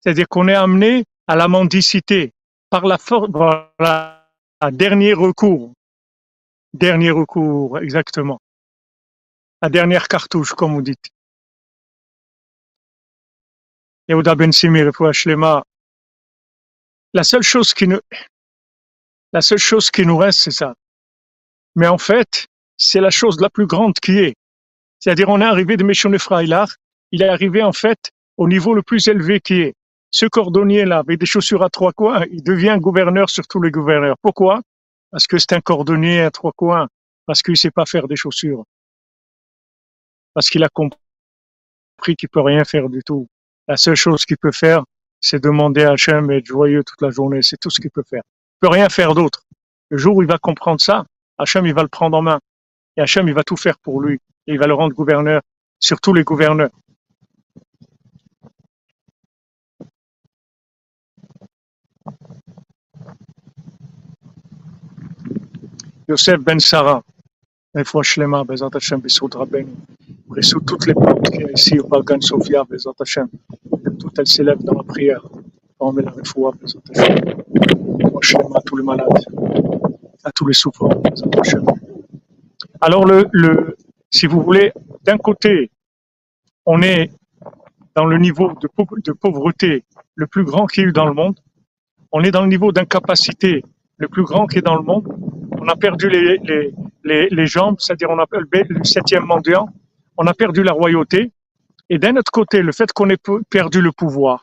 [0.00, 2.32] C'est-à-dire qu'on est amené à la mendicité.
[2.70, 4.21] Par la force, voilà,
[4.62, 5.72] à dernier recours.
[6.72, 8.38] Dernier recours, exactement.
[9.60, 11.08] La dernière cartouche, comme vous dites.
[14.06, 14.92] Yehuda Ben Simir.
[17.12, 17.98] La seule chose qui nous,
[19.32, 20.74] la seule chose qui nous reste, c'est ça.
[21.74, 22.46] Mais en fait,
[22.76, 24.36] c'est la chose la plus grande qui est.
[25.00, 26.68] C'est-à-dire, on est arrivé de Meshon Efraïlar,
[27.10, 29.74] il est arrivé en fait au niveau le plus élevé qui est.
[30.12, 34.16] Ce cordonnier-là, avec des chaussures à trois coins, il devient gouverneur sur tous les gouverneurs.
[34.20, 34.60] Pourquoi?
[35.10, 36.88] Parce que c'est un cordonnier à trois coins,
[37.26, 38.64] parce qu'il sait pas faire des chaussures,
[40.34, 40.98] parce qu'il a compris
[42.16, 43.26] qu'il peut rien faire du tout.
[43.68, 44.84] La seule chose qu'il peut faire,
[45.20, 47.40] c'est demander à Hachem et être joyeux toute la journée.
[47.42, 48.22] C'est tout ce qu'il peut faire.
[48.26, 49.44] Il peut rien faire d'autre.
[49.88, 51.06] Le jour où il va comprendre ça,
[51.38, 52.40] Hachem, il va le prendre en main.
[52.96, 54.18] Et Hachem, il va tout faire pour lui.
[54.46, 55.40] Et il va le rendre gouverneur
[55.78, 56.70] sur tous les gouverneurs.
[66.08, 67.02] Yosef Ben Sarah,
[67.74, 69.72] Refoua Shlema, Bezat Hashem, Bissoud Rabbeinu.
[70.34, 73.28] Bissoud toutes les portes ici au Balgan Sofia, Bezat Hashem.
[74.00, 75.22] Toutes elles s'élèvent dans la prière.
[75.78, 77.18] On met la Refoua, Bezat Hashem.
[78.02, 79.24] Refoua Shlema à tous les malades,
[80.24, 81.64] à tous les souffrants, Bezat Hashem.
[82.80, 83.76] Alors, le, le,
[84.10, 84.72] si vous voulez,
[85.04, 85.70] d'un côté,
[86.66, 87.12] on est
[87.94, 88.68] dans le niveau de,
[89.04, 89.84] de pauvreté
[90.16, 91.38] le plus grand qu'il y ait eu dans le monde.
[92.10, 93.64] On est dans le niveau d'incapacité
[93.98, 95.06] le plus grand qui est dans le monde.
[95.64, 99.68] On a perdu les, les, les, les jambes, c'est-à-dire on a le, septième mendiant.
[100.16, 101.30] On a perdu la royauté.
[101.88, 104.42] Et d'un autre côté, le fait qu'on ait pe- perdu le pouvoir,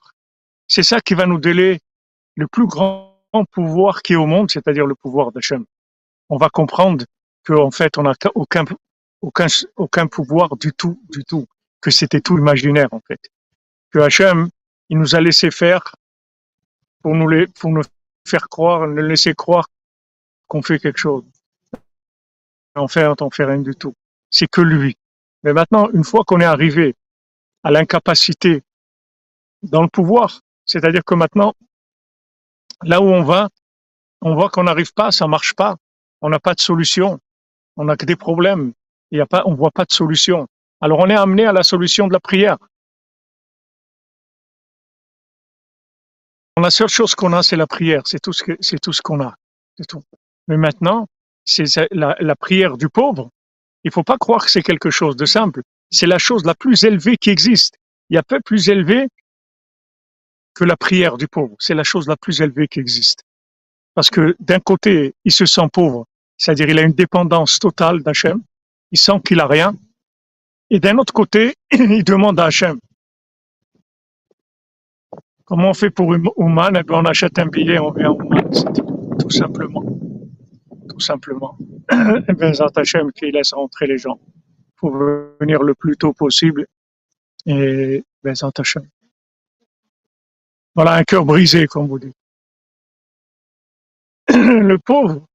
[0.66, 1.82] c'est ça qui va nous donner
[2.36, 3.18] le plus grand
[3.52, 5.66] pouvoir qui est au monde, c'est-à-dire le pouvoir d'Hachem.
[6.30, 7.04] On va comprendre
[7.46, 8.64] qu'en fait, on n'a aucun,
[9.22, 11.48] aucun, aucun pouvoir du tout, du tout,
[11.82, 13.20] que c'était tout imaginaire en fait.
[13.92, 14.48] Que Hachem,
[14.88, 15.96] il nous a laissé faire
[17.04, 17.82] pour nous, les, pour nous
[18.26, 19.68] faire croire, nous laisser croire
[20.50, 21.24] qu'on fait quelque chose.
[22.76, 23.94] En fait, on fait rien du tout.
[24.30, 24.98] C'est que lui.
[25.44, 26.96] Mais maintenant, une fois qu'on est arrivé
[27.64, 28.62] à l'incapacité
[29.64, 31.54] dans le pouvoir, c'est-à-dire que maintenant,
[32.84, 33.50] là où on va,
[34.22, 35.78] on voit qu'on n'arrive pas, ça marche pas,
[36.22, 37.20] on n'a pas de solution,
[37.78, 38.74] on n'a que des problèmes,
[39.12, 40.48] il y a pas, on voit pas de solution.
[40.82, 42.58] Alors on est amené à la solution de la prière.
[46.58, 49.36] La seule chose qu'on a, c'est la prière, c'est tout ce qu'on a,
[49.78, 50.04] c'est tout.
[50.50, 51.08] Mais maintenant,
[51.46, 53.30] c'est la, prière du pauvre.
[53.84, 55.62] Il faut pas croire que c'est quelque chose de simple.
[55.92, 57.76] C'est la chose la plus élevée qui existe.
[58.10, 59.08] Il y a peu plus élevé
[60.56, 61.56] que la prière du pauvre.
[61.60, 63.24] C'est la chose la plus élevée qui existe.
[63.94, 66.06] Parce que d'un côté, il se sent pauvre,
[66.38, 68.42] c'est-à-dire il a une dépendance totale d'Hachem,
[68.92, 69.76] il sent qu'il a rien,
[70.70, 72.80] et d'un autre côté, il demande à Hachem.
[75.46, 78.50] Comment on fait pour Ouman eh ben, On achète un billet, on vient à Ouman,
[79.20, 79.84] tout simplement.
[81.00, 81.58] Simplement.
[81.92, 84.20] Et bien, Hachem qui laisse rentrer les gens
[84.76, 86.68] pour venir le plus tôt possible.
[87.46, 88.88] Et ben, Hachem.
[90.76, 92.16] Voilà un cœur brisé, comme vous dites.
[94.30, 95.26] Le pauvre,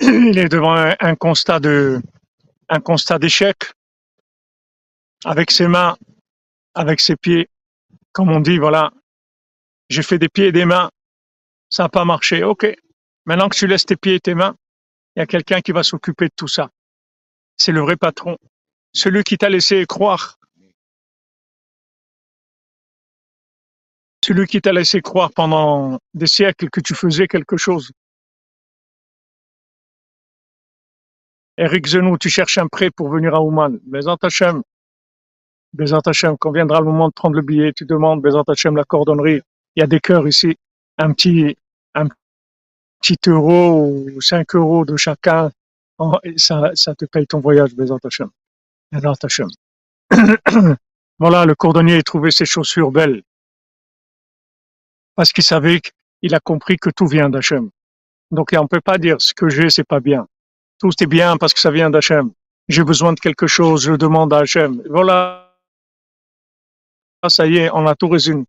[0.00, 1.60] il est devant un constat
[3.18, 3.56] d'échec.
[5.24, 5.96] Avec ses mains,
[6.74, 7.48] avec ses pieds.
[8.12, 8.92] Comme on dit, voilà,
[9.88, 10.90] j'ai fait des pieds et des mains,
[11.70, 12.44] ça n'a pas marché.
[12.44, 12.66] Ok.
[13.24, 14.56] Maintenant que tu laisses tes pieds et tes mains,
[15.18, 16.70] il y a quelqu'un qui va s'occuper de tout ça.
[17.56, 18.38] C'est le vrai patron.
[18.92, 20.38] Celui qui t'a laissé croire.
[24.24, 27.90] Celui qui t'a laissé croire pendant des siècles que tu faisais quelque chose.
[31.56, 33.76] Eric Zenou, tu cherches un prêt pour venir à Ouman.
[33.82, 34.62] Bézant Hachem.
[35.72, 38.84] Bézant Hachem, quand viendra le moment de prendre le billet, tu demandes Bézant Hachem la
[38.84, 39.40] cordonnerie.
[39.74, 40.54] Il y a des cœurs ici.
[40.96, 41.56] Un petit,
[43.00, 45.50] petit euro ou 5 euros de chacun.
[45.98, 48.30] Oh, ça, ça te paye ton voyage, Bézant Hachem.
[51.20, 53.22] Voilà, le cordonnier a trouvé ses chaussures belles.
[55.16, 57.70] Parce qu'il savait qu'il a compris que tout vient d'Hachem.
[58.30, 60.28] Donc, on ne peut pas dire ce que j'ai, c'est pas bien.
[60.78, 62.30] Tout est bien parce que ça vient d'Hachem.
[62.68, 64.80] J'ai besoin de quelque chose, je demande à Hachem.
[64.88, 65.56] Voilà.
[67.28, 68.44] Ça y est, on a tout résumé.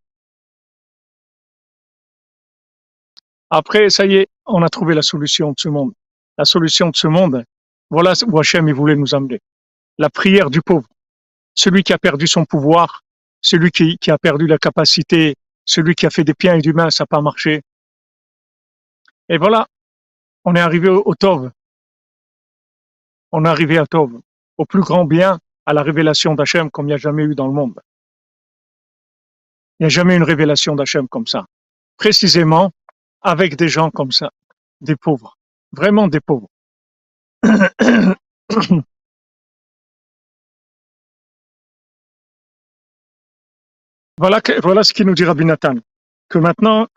[3.49, 5.93] Après, ça y est, on a trouvé la solution de ce monde.
[6.37, 7.43] La solution de ce monde,
[7.89, 9.39] voilà où Hachem voulait nous amener.
[9.97, 10.87] La prière du pauvre.
[11.55, 13.01] Celui qui a perdu son pouvoir,
[13.41, 15.35] celui qui, qui a perdu la capacité,
[15.65, 17.61] celui qui a fait des biens et du mal, ça n'a pas marché.
[19.27, 19.67] Et voilà,
[20.45, 21.51] on est arrivé au, au Tov
[23.31, 24.19] on est arrivé à Tov,
[24.57, 27.47] au plus grand bien, à la révélation d'Hachem comme il n'y a jamais eu dans
[27.47, 27.79] le monde.
[29.79, 31.45] Il n'y a jamais une révélation d'Hachem comme ça.
[31.97, 32.71] Précisément
[33.21, 34.31] avec des gens comme ça,
[34.81, 35.37] des pauvres,
[35.71, 36.49] vraiment des pauvres.
[44.19, 45.75] Voilà, que, voilà ce qu'il nous dit Rabbi Nathan,
[46.27, 46.87] que maintenant,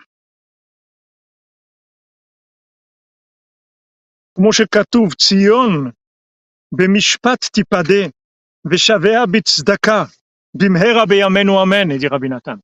[4.36, 5.92] Moshe Katouv, Tzion,
[6.72, 8.10] Bemishpat Tipade,
[8.64, 10.08] Veshavea Bitzdaka,
[10.52, 12.58] Bimhera Beyamenu Amen, dit Rabbi Nathan.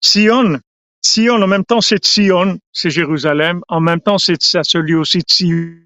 [0.00, 0.60] Tzion,
[1.06, 4.62] Sion, en même temps c'est Sion, c'est Jérusalem, en même temps c'est ça
[4.98, 5.84] aussi Sion.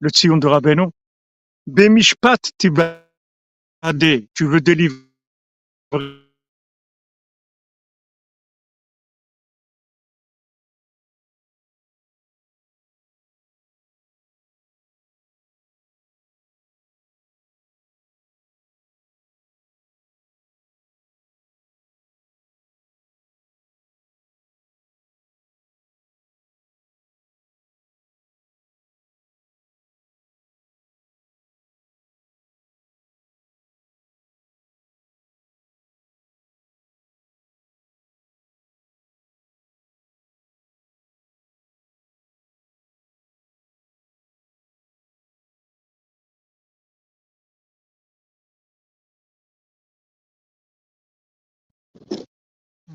[0.00, 0.88] le Tzion de Rabbeinu.
[1.66, 3.04] Bemishpat tibade,
[4.34, 5.09] tu veux délivrer.
[5.92, 6.29] Okay.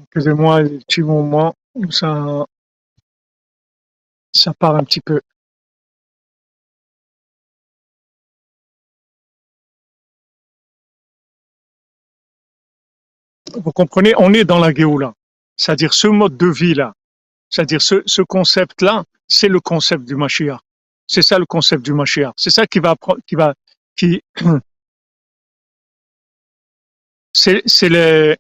[0.04, 2.46] Excusez-moi, petit moment où ça,
[4.34, 5.22] ça part un petit peu.
[13.54, 15.14] Vous comprenez, on est dans la Géoula.
[15.58, 16.94] C'est-à-dire ce mode de vie-là,
[17.50, 20.60] c'est-à-dire ce, ce concept-là, c'est le concept du Mashiach.
[21.08, 22.34] C'est ça le concept du Mashiach.
[22.36, 23.54] C'est ça qui va, qui va,
[23.96, 24.22] qui,
[27.34, 28.38] c'est, c'est les,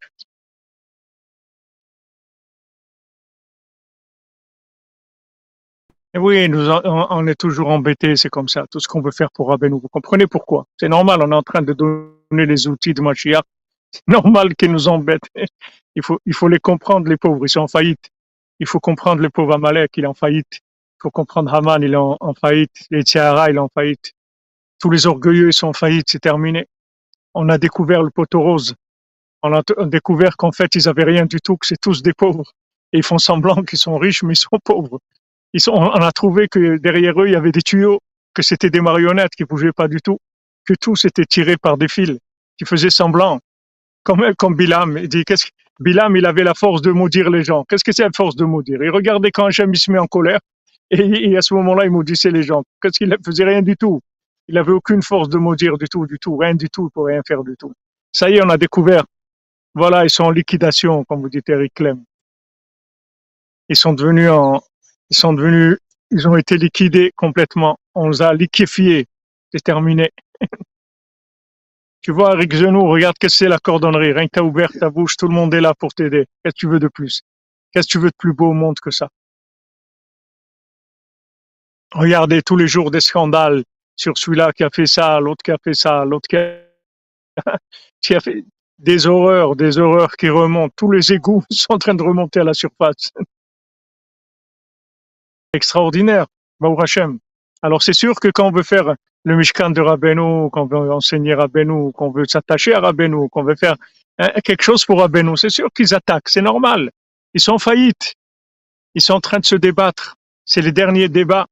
[6.18, 9.50] oui, nous, on, est toujours embêtés, c'est comme ça, tout ce qu'on veut faire pour
[9.50, 9.80] Rabbeinu.
[9.82, 13.44] Vous comprenez pourquoi C'est normal, on est en train de donner les outils de Mashiach.
[13.92, 15.30] C'est normal qu'ils nous embêtent.
[15.96, 18.12] Il faut, il faut les comprendre, les pauvres, ils sont en faillite.
[18.60, 20.48] Il faut comprendre les pauvres Amalek, il est en faillite.
[20.54, 22.86] Il faut comprendre Haman, il est en, faillite.
[22.92, 24.14] Les Tiara, il est en faillite.
[24.80, 26.68] Tous les orgueilleux, ils sont en faillite, c'est terminé.
[27.34, 28.76] On a découvert le poteau rose.
[29.44, 32.54] On a découvert qu'en fait, ils avaient rien du tout, que c'est tous des pauvres.
[32.94, 35.00] Et ils font semblant qu'ils sont riches, mais ils sont pauvres
[35.68, 38.00] on a trouvé que derrière eux, il y avait des tuyaux,
[38.34, 40.20] que c'était des marionnettes qui bougeaient pas du tout,
[40.66, 42.20] que tout s'était tiré par des fils.
[42.58, 43.40] qui faisait semblant,
[44.04, 44.98] comme, comme Bilam.
[44.98, 47.66] Il dit, qu'est-ce que, Bilam, il avait la force de maudire les gens.
[47.68, 48.82] Qu'est-ce que c'est la force de maudire?
[48.82, 50.40] Il regardait quand Hachem il se met en colère,
[50.92, 52.64] et, et à ce moment-là, il maudissait les gens.
[52.82, 53.44] Qu'est-ce qu'il faisait?
[53.44, 54.00] Rien du tout.
[54.48, 57.22] Il avait aucune force de maudire du tout, du tout, rien du tout, pour rien
[57.28, 57.74] faire du tout.
[58.12, 59.04] Ça y est, on a découvert.
[59.74, 62.04] Voilà, ils sont en liquidation, comme vous dites Eric Clem.
[63.68, 64.62] Ils sont devenus en,
[65.10, 65.78] ils sont devenus,
[66.12, 67.78] ils ont été liquidés complètement.
[67.94, 69.08] On les a liquéfiés.
[69.52, 70.12] C'est terminé.
[72.02, 74.14] tu vois, Eric Genoux, regarde que c'est la cordonnerie.
[74.14, 76.26] Rien que t'as ouvert ta bouche, tout le monde est là pour t'aider.
[76.44, 77.22] Qu'est-ce que tu veux de plus?
[77.72, 79.10] Qu'est-ce que tu veux de plus beau au monde que ça?
[81.94, 83.64] Regardez tous les jours des scandales
[83.96, 86.60] sur celui-là qui a fait ça, l'autre qui a fait ça, l'autre qui a,
[88.02, 88.44] qui a fait
[88.80, 90.74] des horreurs, des horreurs qui remontent.
[90.76, 93.12] Tous les égouts sont en train de remonter à la surface.
[95.56, 96.28] Extraordinaire,
[96.60, 97.20] Baruch Hashem.
[97.62, 101.34] Alors c'est sûr que quand on veut faire le Mishkan de Rabbeinu, qu'on veut enseigner
[101.34, 103.76] Rabbeinu, qu'on veut s'attacher à Rabbeinu, qu'on veut faire
[104.20, 106.92] hein, quelque chose pour Rabbeinu, c'est sûr qu'ils attaquent, c'est normal.
[107.34, 108.16] Ils sont en faillite.
[108.94, 110.16] Ils sont en train de se débattre.
[110.46, 111.48] C'est les derniers débats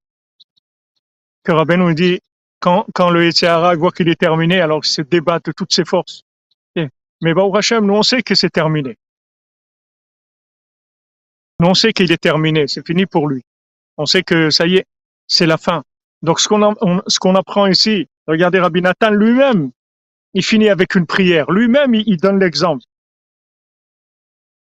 [1.44, 2.20] que Rabbeinu dit
[2.60, 5.84] quand, quand le Yitzhara voit qu'il est terminé, alors il se débat de toutes ses
[5.84, 6.24] forces.
[6.76, 8.98] Mais Baruch Hashem, nous on sait que c'est terminé.
[11.60, 13.44] Nous on sait qu'il est terminé, c'est fini pour lui.
[13.98, 14.86] On sait que ça y est,
[15.28, 15.84] c'est la fin.
[16.22, 16.76] Donc ce qu'on
[17.08, 19.72] ce qu'on apprend ici, regardez Rabbi Nathan lui-même,
[20.34, 21.52] il finit avec une prière.
[21.52, 22.84] Lui-même, il, donne l'exemple.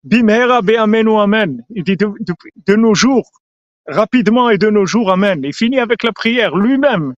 [0.05, 1.62] Bimera be'amenu amen.
[1.71, 3.31] Il dit de nos jours,
[3.87, 5.43] rapidement et de nos jours, amen.
[5.45, 7.14] Il finit avec la prière lui-même.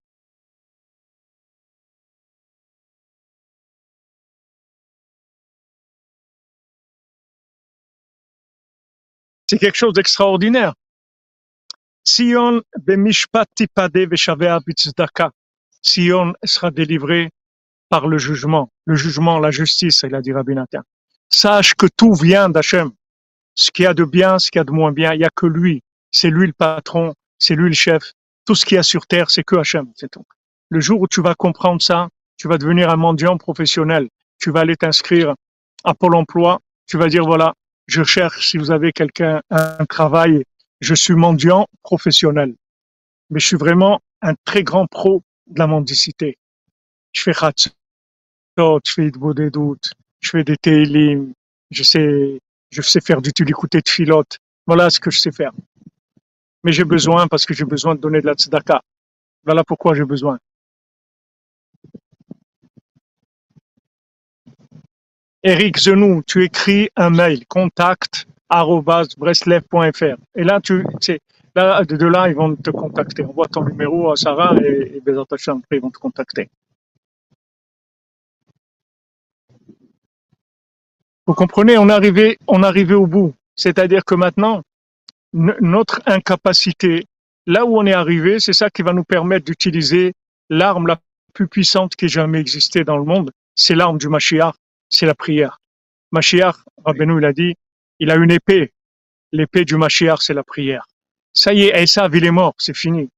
[9.48, 10.74] C'est quelque chose d'extraordinaire.
[12.04, 15.30] Sion bemishpat tipade veshavea bitzdaka.
[15.82, 17.30] Sion sera délivré
[17.88, 18.70] par le jugement.
[18.86, 20.80] Le jugement, la justice, il a dit Rabbi Nathan.
[21.28, 22.90] Sache que tout vient d'Hachem.
[23.54, 25.24] Ce qu'il y a de bien, ce qu'il y a de moins bien, il n'y
[25.24, 25.82] a que lui.
[26.10, 28.12] C'est lui le patron, c'est lui le chef.
[28.46, 30.24] Tout ce qu'il y a sur terre, c'est que Hachem, c'est tout.
[30.70, 34.08] Le jour où tu vas comprendre ça, tu vas devenir un mendiant professionnel.
[34.38, 35.34] Tu vas aller t'inscrire
[35.84, 36.60] à Pôle emploi.
[36.86, 37.54] Tu vas dire, voilà,
[37.86, 40.44] je cherche si vous avez quelqu'un, un travail.
[40.82, 42.56] Je suis mendiant professionnel.
[43.30, 46.38] Mais je suis vraiment un très grand pro de la mendicité.
[47.12, 47.72] Je fais khatzot,
[48.84, 51.34] je fais des doutes, je fais des télim,
[51.70, 54.38] je sais, je sais faire du tulikouté de filote.
[54.66, 55.52] Voilà ce que je sais faire.
[56.64, 58.82] Mais j'ai besoin parce que j'ai besoin de donner de la tzedaka.
[59.44, 60.40] Voilà pourquoi j'ai besoin.
[65.44, 68.26] Eric Zenou, tu écris un mail, contact
[69.16, 70.16] breslev.fr.
[70.34, 71.20] Et là, tu, c'est,
[71.54, 73.24] là, de là, ils vont te contacter.
[73.24, 75.36] Envoie ton numéro à Sarah et, et après,
[75.70, 76.48] ils vont te contacter.
[81.26, 83.34] Vous comprenez, on est arrivé, on est arrivé au bout.
[83.56, 84.62] C'est-à-dire que maintenant,
[85.32, 87.06] notre incapacité,
[87.46, 90.12] là où on est arrivé, c'est ça qui va nous permettre d'utiliser
[90.50, 90.98] l'arme la
[91.32, 93.30] plus puissante qui ait jamais existé dans le monde.
[93.54, 94.54] C'est l'arme du Mashiach,
[94.90, 95.58] c'est la prière.
[96.10, 97.54] Mashiach, Rabbeinu, il a dit,
[98.02, 98.72] il a une épée.
[99.30, 100.84] L'épée du Mashiach, c'est la prière.
[101.32, 103.08] Ça y est, Esav, il est mort, c'est fini.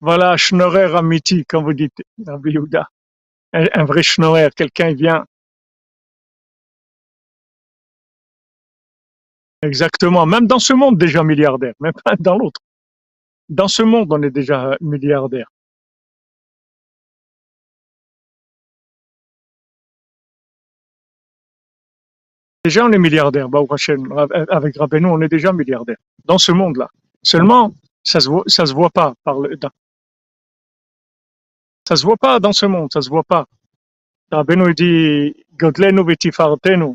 [0.00, 2.88] Voilà, Schnorrer Amiti, comme vous dites, Rabbi Yehuda.
[3.52, 5.26] Un, un vrai Schnorrer, quelqu'un vient.
[9.60, 12.62] Exactement, même dans ce monde déjà milliardaire, même pas dans l'autre.
[13.50, 15.50] Dans ce monde, on est déjà milliardaire.
[22.64, 24.12] Déjà, on est milliardaire, Hashem.
[24.50, 25.96] Avec Rabbeinu, on est déjà milliardaire.
[26.24, 26.88] Dans ce monde-là.
[27.22, 29.70] Seulement, ça se voit, ça se voit pas par le, dans-
[31.86, 33.46] ça se voit pas dans ce monde, ça se voit pas.
[34.30, 36.94] Rabbeinu il dit, Godlenu vetifartenu.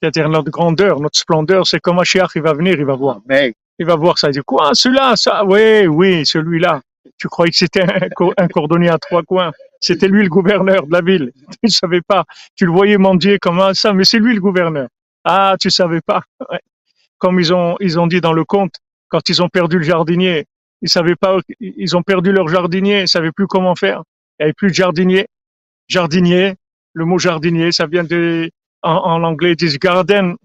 [0.00, 3.20] C'est-à-dire notre grandeur, notre splendeur, c'est comme Mashiach, il va venir, il va voir.
[3.28, 3.52] Amen.
[3.78, 6.82] Il va voir ça, il dit, quoi, celui-là, ça, oui, oui, celui-là.
[7.18, 9.52] Tu croyais que c'était un, co- un cordonnier à trois coins?
[9.80, 11.32] C'était lui le gouverneur de la ville.
[11.50, 12.24] Tu ne savais pas.
[12.56, 14.88] Tu le voyais mendier comme ça, mais c'est lui le gouverneur.
[15.24, 16.22] Ah, tu savais pas.
[17.18, 18.74] Comme ils ont, ils ont dit dans le conte,
[19.08, 20.46] quand ils ont perdu le jardinier,
[20.82, 24.02] ils savaient pas, ils ont perdu leur jardinier, ils savaient plus comment faire.
[24.38, 25.26] Il n'y avait plus de jardinier.
[25.88, 26.54] Jardinier,
[26.94, 28.50] le mot jardinier, ça vient de,
[28.82, 30.36] en, en anglais, ils disent garden.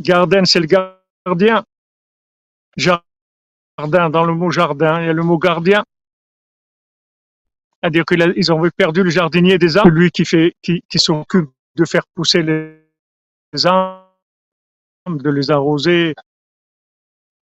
[0.00, 1.64] Garden, c'est le gardien.
[2.76, 5.84] Jardin, dans le mot jardin, il y a le mot gardien.
[7.82, 11.84] C'est-à-dire qu'ils ont perdu le jardinier des arbres, lui qui fait, qui, qui s'occupe de
[11.84, 12.78] faire pousser les,
[13.52, 14.06] les arbres,
[15.06, 16.14] de les arroser,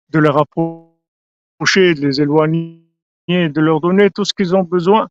[0.09, 0.87] de leur apporter
[1.57, 2.79] approcher, de les éloigner,
[3.27, 5.07] de leur donner tout ce qu'ils ont besoin.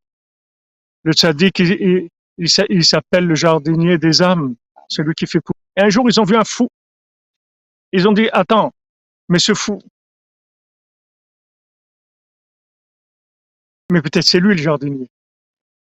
[1.03, 2.09] Le tzaddik, il,
[2.39, 4.55] il s'appelle le jardinier des âmes,
[4.89, 5.59] celui qui fait pousser.
[5.77, 6.69] Et un jour, ils ont vu un fou.
[7.93, 8.73] Ils ont dit, attends,
[9.29, 9.81] mais ce fou,
[13.91, 15.09] mais peut-être c'est lui le jardinier.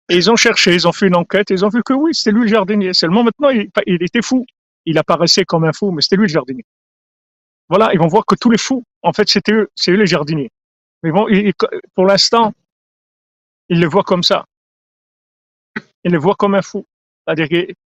[0.09, 2.31] Et ils ont cherché, ils ont fait une enquête, ils ont vu que oui, c'était
[2.33, 2.95] lui le jardinier.
[2.95, 4.47] Seulement maintenant, il, était fou.
[4.85, 6.65] Il apparaissait comme un fou, mais c'était lui le jardinier.
[7.69, 10.07] Voilà, ils vont voir que tous les fous, en fait, c'était eux, c'est eux les
[10.07, 10.51] jardiniers.
[11.03, 11.27] Mais bon,
[11.95, 12.53] pour l'instant,
[13.69, 14.45] ils le voient comme ça.
[16.05, 16.87] Ils le voient comme un fou.
[17.27, 17.49] C'est-à-dire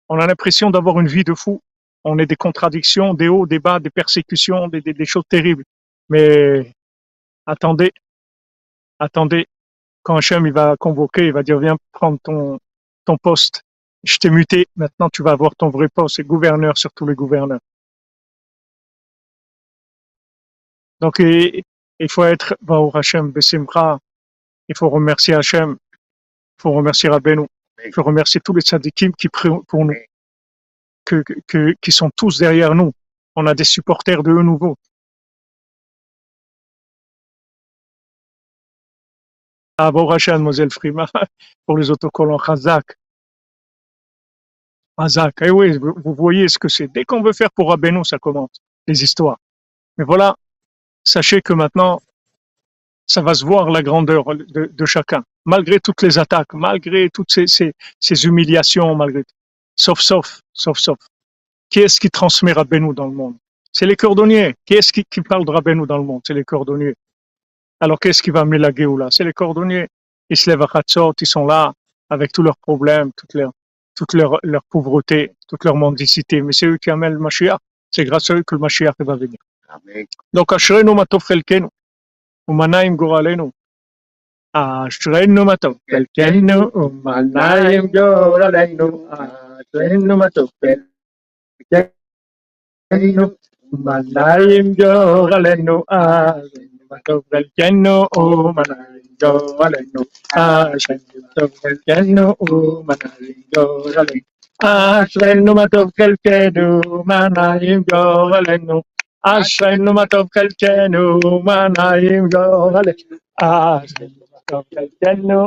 [0.08, 1.60] qu'on a l'impression d'avoir une vie de fou.
[2.02, 5.64] On est des contradictions, des hauts, des bas, des persécutions, des- des choses terribles.
[6.08, 6.72] Mais
[7.46, 7.92] attendez,
[8.98, 9.46] attendez.
[10.02, 12.58] Quand Hachem il va convoquer, il va dire viens prendre ton,
[13.04, 13.62] ton poste.
[14.02, 17.14] Je t'ai muté, maintenant tu vas avoir ton vrai poste, c'est gouverneur sur tous les
[17.14, 17.60] gouverneurs.
[21.00, 21.62] Donc il,
[22.10, 23.98] faut être Baruch Hachem Besimcha,
[24.68, 27.46] il faut remercier Hachem, il faut remercier Rabbeinu,
[27.84, 29.94] il faut remercier tous les tzadikim qui prient pour nous,
[31.04, 32.92] que, que, qui sont tous derrière nous.
[33.36, 34.76] On a des supporters de eux nouveaux.
[39.82, 41.06] Ah, Hachem, Mademoiselle Frima,
[41.66, 42.98] pour les autocollants Chazak.
[44.98, 46.88] Chazak, eh oui, vous, voyez ce que c'est.
[46.88, 49.38] Dès qu'on veut faire pour Rabbeinu, ça commence, les histoires.
[49.96, 50.36] Mais voilà,
[51.02, 52.02] sachez que maintenant,
[53.06, 57.72] ça va se voir la grandeur de, chacun, malgré toutes les attaques, malgré toutes ces,
[58.24, 59.24] humiliations, malgré
[59.76, 60.98] sauf, sauf, sauf, sauf.
[61.70, 63.36] Qui est-ce qui transmet Rabbeinu dans le monde?
[63.72, 64.54] C'est les cordonniers.
[64.66, 66.20] Qui est-ce qui, qui parle de Rabbeinu dans le monde?
[66.26, 66.96] C'est les cordonniers.
[67.80, 69.08] Alors qu'est-ce qui va amener la Géoula?
[69.10, 69.88] C'est les cordonniers.
[70.28, 71.72] Ils se lèvent à Khatsot, ils sont là
[72.10, 73.52] avec tous leurs problèmes, toute leur,
[73.96, 76.42] toute leur, leur pauvreté, toute leur mendicité.
[76.42, 77.58] Mais c'est eux qui amènent le Mashiach.
[77.90, 79.38] C'est grâce à eux que le Mashiach va venir.
[79.68, 80.06] Amen.
[80.32, 81.68] Donc, Ashrenu matov chelkenu,
[82.46, 83.50] umanaim goralenu.
[84.52, 89.06] Ashrenu matov chelkenu, umanaim goralenu.
[89.10, 90.50] Ashrenu matov
[92.90, 93.36] chelkenu,
[93.72, 95.84] umanaim goralenu.
[96.90, 98.02] Ashrenu
[105.54, 108.82] matov kelkenu manayim yo valenu.
[109.24, 112.42] Ashrenu matov kelkenu manayim yo
[112.74, 112.98] valenu.
[113.40, 115.44] Ashrenu matov kelkenu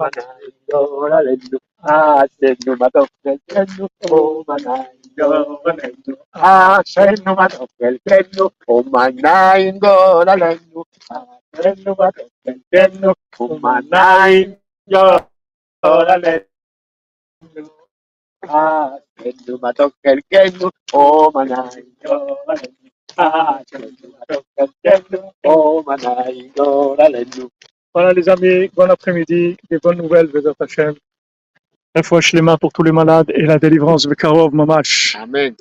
[0.00, 0.80] manayim yo
[1.10, 1.58] valenu.
[1.84, 5.28] Asenu madofel kenu omanaingo
[5.66, 6.14] lelenu.
[6.32, 9.94] Asenu madofel kenu omanaingo
[10.26, 10.80] lelenu.
[11.14, 15.04] Asenu madofel kenu omanaingo
[16.08, 16.48] lelenu.
[27.94, 30.96] Voilà les amis, bon après-midi, des bonnes nouvelles, Bézat chaîne.
[31.94, 35.14] Les mains pour tous les malades et la délivrance, Vekarov Mamash.
[35.14, 35.54] Amen.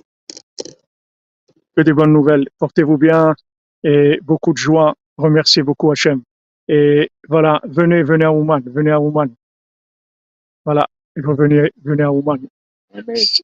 [1.78, 2.48] Que des bonnes nouvelles.
[2.58, 3.36] Portez-vous bien
[3.84, 4.96] et beaucoup de joie.
[5.16, 6.24] Remerciez beaucoup Hachem.
[6.68, 9.30] Et voilà, venez, venez à Ouman, venez à Ouman.
[10.66, 12.40] Voilà, venir, venez à Ouman.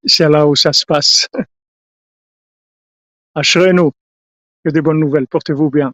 [0.05, 1.27] C'est là où ça se passe.
[3.35, 3.91] Ashrenu,
[4.65, 5.27] que des bonnes nouvelles.
[5.27, 5.93] Portez-vous bien.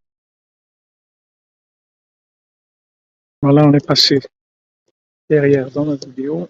[3.41, 4.19] Voilà, on est passé
[5.27, 6.47] derrière dans la vidéo.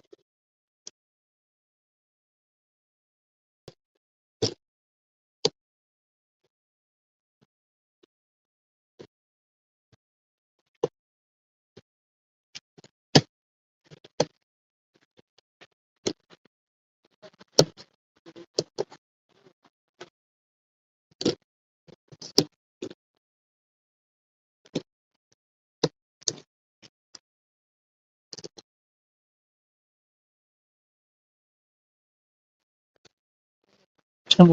[34.32, 34.44] Ça.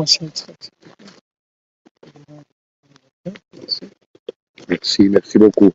[3.68, 3.86] ça.
[4.68, 5.72] Merci, merci beaucoup.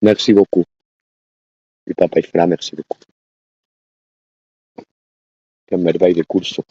[0.00, 0.64] Merci beaucoup.
[1.86, 2.98] Et papa Ifra, merci beaucoup.
[5.66, 6.64] Qué merveille de curso.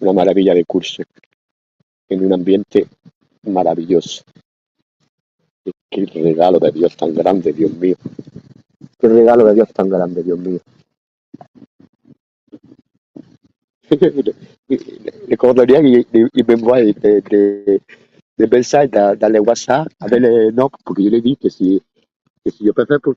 [0.00, 1.02] Una maravilla de curso.
[2.10, 2.86] en un ambiente
[3.42, 4.22] maravilloso.
[5.90, 7.96] Qué regalo de Dios tan grande, Dios mío.
[8.98, 10.60] Qué regalo de Dios tan grande, Dios mío.
[14.68, 16.92] les coordonnées, ils, ils, ils m'envoient des,
[17.22, 17.80] des,
[18.38, 21.48] des messages dans, dans les WhatsApp avec les noms pour que je les dis que
[21.48, 21.82] si,
[22.44, 23.14] que si je peux faire pour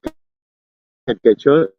[1.07, 1.69] quelque chose,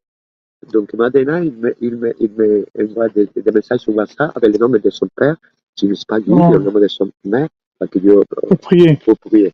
[0.72, 4.52] donc maintenant, il me, il me, il me envoie des, des messages sur WhatsApp avec
[4.52, 5.36] le nom de son père,
[5.76, 6.52] si je ne sais pas lui, Ouais.
[6.52, 7.48] le nom de son mère,
[7.78, 8.96] parce que je Pour prier.
[9.04, 9.52] peux prier.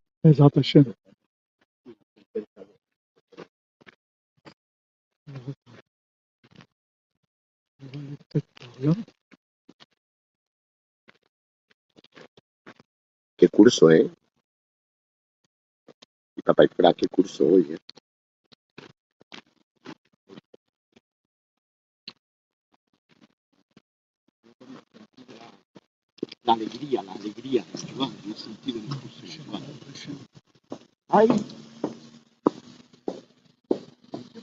[8.30, 9.17] Peut-être
[13.38, 14.10] ¿Qué curso, eh?
[16.34, 17.72] Y papá, ¿y para qué curso hoy.
[17.72, 17.78] Eh?
[26.42, 30.10] La alegría, la alegría de yo he sentido el curso
[31.06, 31.28] ¡Ay!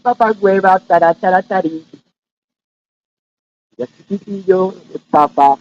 [0.02, 1.86] Papá hueva, taratararí.
[3.76, 4.74] Ya chiquitillo,
[5.12, 5.58] papá.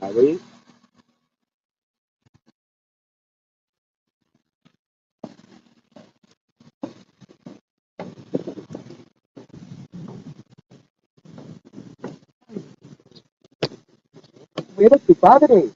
[0.00, 0.53] A ver.
[14.84, 15.70] Muere tu padre.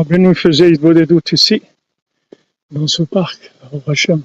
[0.00, 1.60] Rabbeinu faisait des doutes ici,
[2.70, 4.22] dans ce parc, au Hachem.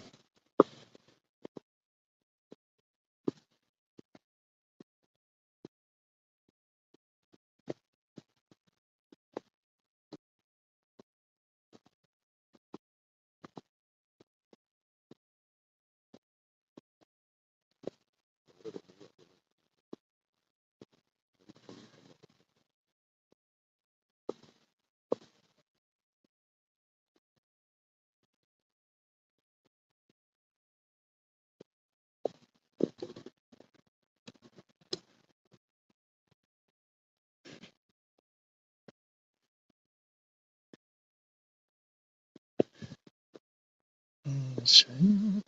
[44.26, 45.44] 嗯行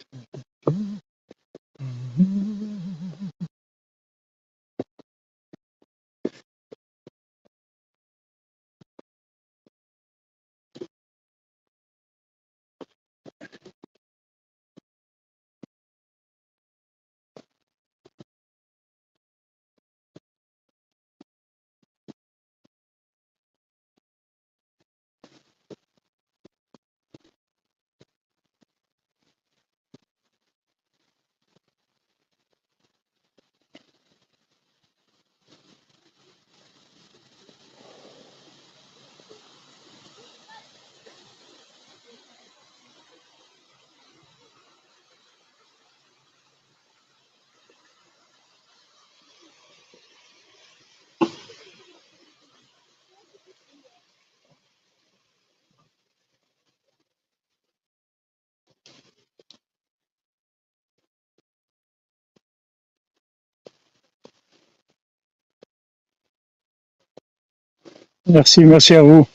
[68.30, 69.26] Merci, merci à vous.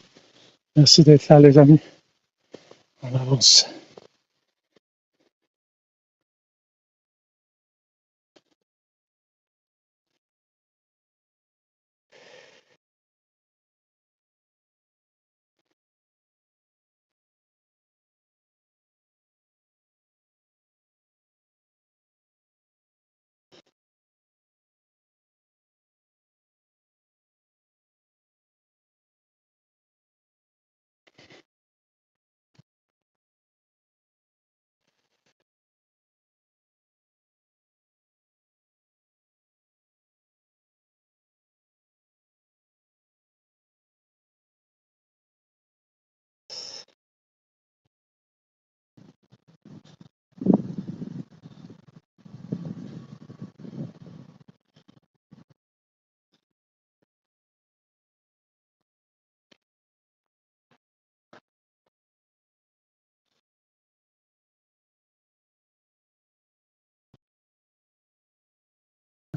[0.76, 1.80] Merci d'être là, les amis.
[3.02, 3.66] On avance.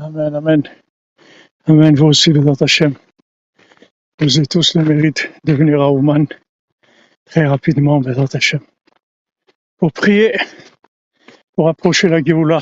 [0.05, 0.63] Amen, Amen.
[1.65, 2.93] Amen, vous aussi, Bézat Hachem.
[4.19, 6.27] Vous avez tous le mérite de venir à Ouman
[7.25, 8.59] très rapidement, Bézat Hachem.
[9.79, 10.37] Pour prier,
[11.55, 12.59] pour approcher la Géoula.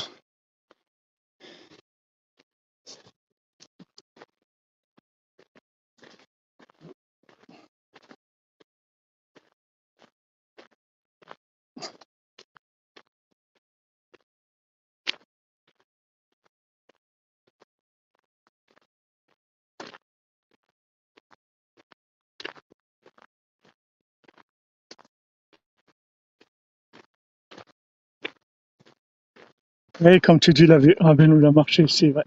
[30.04, 32.24] Et comme tu dis, la vie- Rabbeinu l'a marché ici, ouais.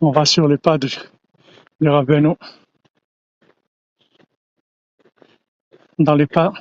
[0.00, 0.88] On va sur les pas de,
[1.80, 2.34] de Rabbeinu,
[5.98, 6.52] dans les pas.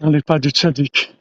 [0.00, 1.14] dans les pas du tzaddik.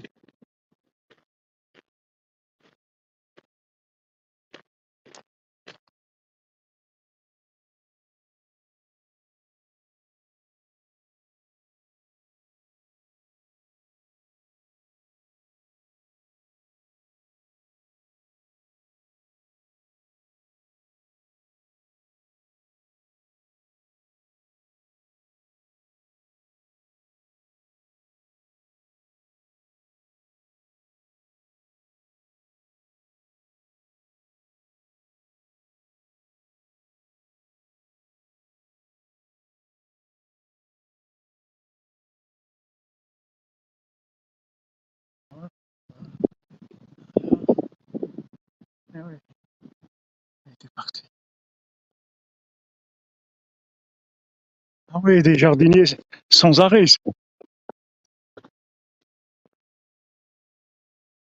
[55.04, 55.98] Oui, des jardiniers
[56.30, 56.86] sans arrêt.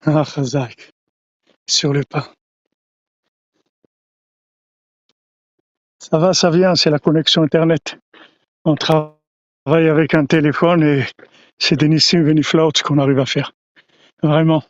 [0.05, 0.90] Ah, Chazak,
[1.66, 2.35] sur le pas.
[6.01, 7.97] Ça va, ça vient, c'est la connexion Internet.
[8.65, 9.15] On travaille
[9.66, 11.07] avec un téléphone et
[11.59, 13.53] c'est des Nissim Veniflaut qu'on arrive à faire.
[14.23, 14.65] Vraiment.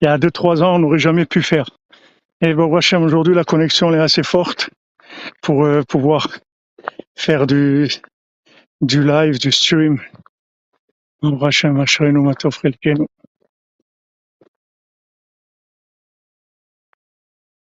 [0.00, 1.70] Il y a deux, trois ans, on n'aurait jamais pu faire.
[2.40, 4.70] Et bon, aujourd'hui, la connexion est assez forte
[5.42, 6.28] pour euh, pouvoir
[7.16, 7.88] faire du,
[8.80, 10.00] du live, du stream.
[11.22, 13.06] Bon, Hachem, Ashrenu Matov Chelkenu.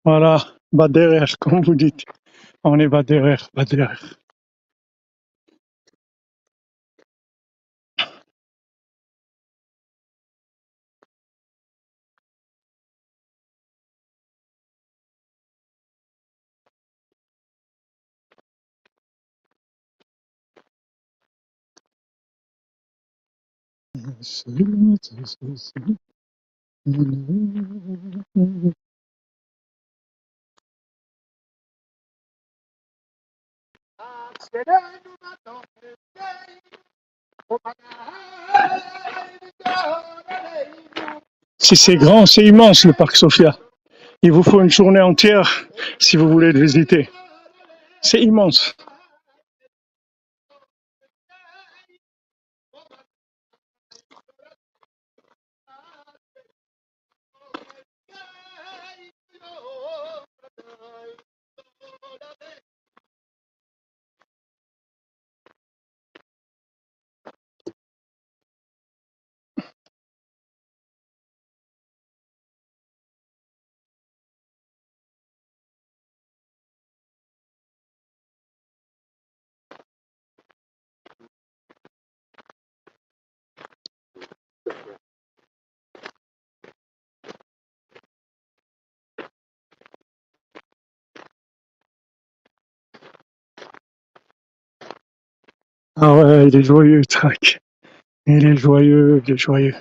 [0.03, 0.37] Voilà,
[0.71, 2.03] Baderer, comme vous dites.
[2.63, 3.95] On est Baderer, Baderer.
[41.57, 43.57] C'est grand, c'est immense le parc Sofia.
[44.21, 45.67] Il vous faut une journée entière
[45.99, 47.09] si vous voulez le visiter.
[48.01, 48.75] C'est immense.
[96.55, 97.59] Il est joyeux, Trac.
[98.25, 99.75] Il est joyeux, il est joyeux.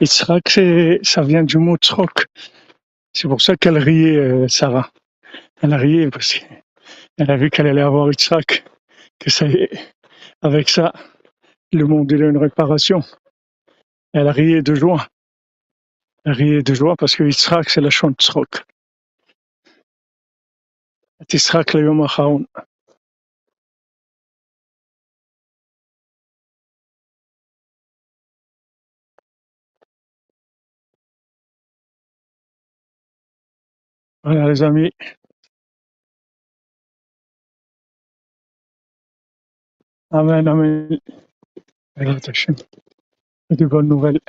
[0.00, 0.58] Yitzhak,
[1.02, 2.26] ça vient du mot tzrok.
[3.12, 4.90] C'est pour ça qu'elle riait, euh, Sarah.
[5.62, 8.64] Elle rié parce qu'elle a vu qu'elle allait avoir Yitzhak,
[9.20, 9.46] que ça
[10.42, 10.92] avec ça,
[11.72, 13.02] le monde il a une réparation.
[14.12, 15.06] Elle rié de joie.
[16.24, 18.64] Elle riait de joie parce que Yitzhak, c'est la chante tzrok.
[21.32, 22.04] Yitzhak le yom
[34.26, 34.90] Voilà les amis.
[40.10, 40.98] Ah amen, amen.
[43.50, 44.20] C'est de bonnes nouvelles.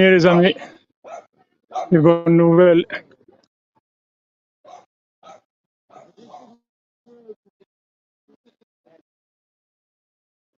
[0.00, 0.54] Les amis.
[1.92, 2.86] Des bonnes nouvelles.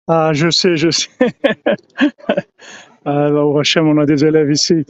[0.07, 1.09] Ah, je sais, je sais.
[3.07, 4.85] Ah, au Hachem, on a des élèves ici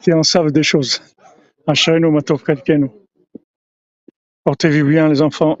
[0.00, 1.02] qui, en savent des choses.
[4.44, 5.58] Portez-vous bien, les enfants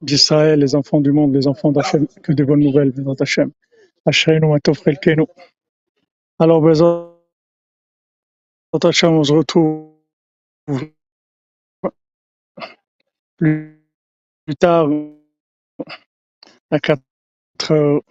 [0.00, 2.06] d'Israël, les enfants du monde, les enfants d'Hachem.
[2.22, 3.50] Que de bonnes nouvelles, Bézat Hashem.
[4.06, 5.26] Ashrenu matov chelkenu.
[6.38, 7.15] Alors, Bézat
[8.72, 8.78] On
[9.24, 9.92] se retrouve
[13.36, 13.80] plus
[14.58, 14.88] tard
[16.70, 17.02] à 4
[17.70, 18.02] heures.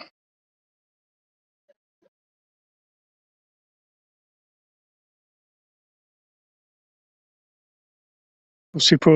[8.75, 9.13] aussi pour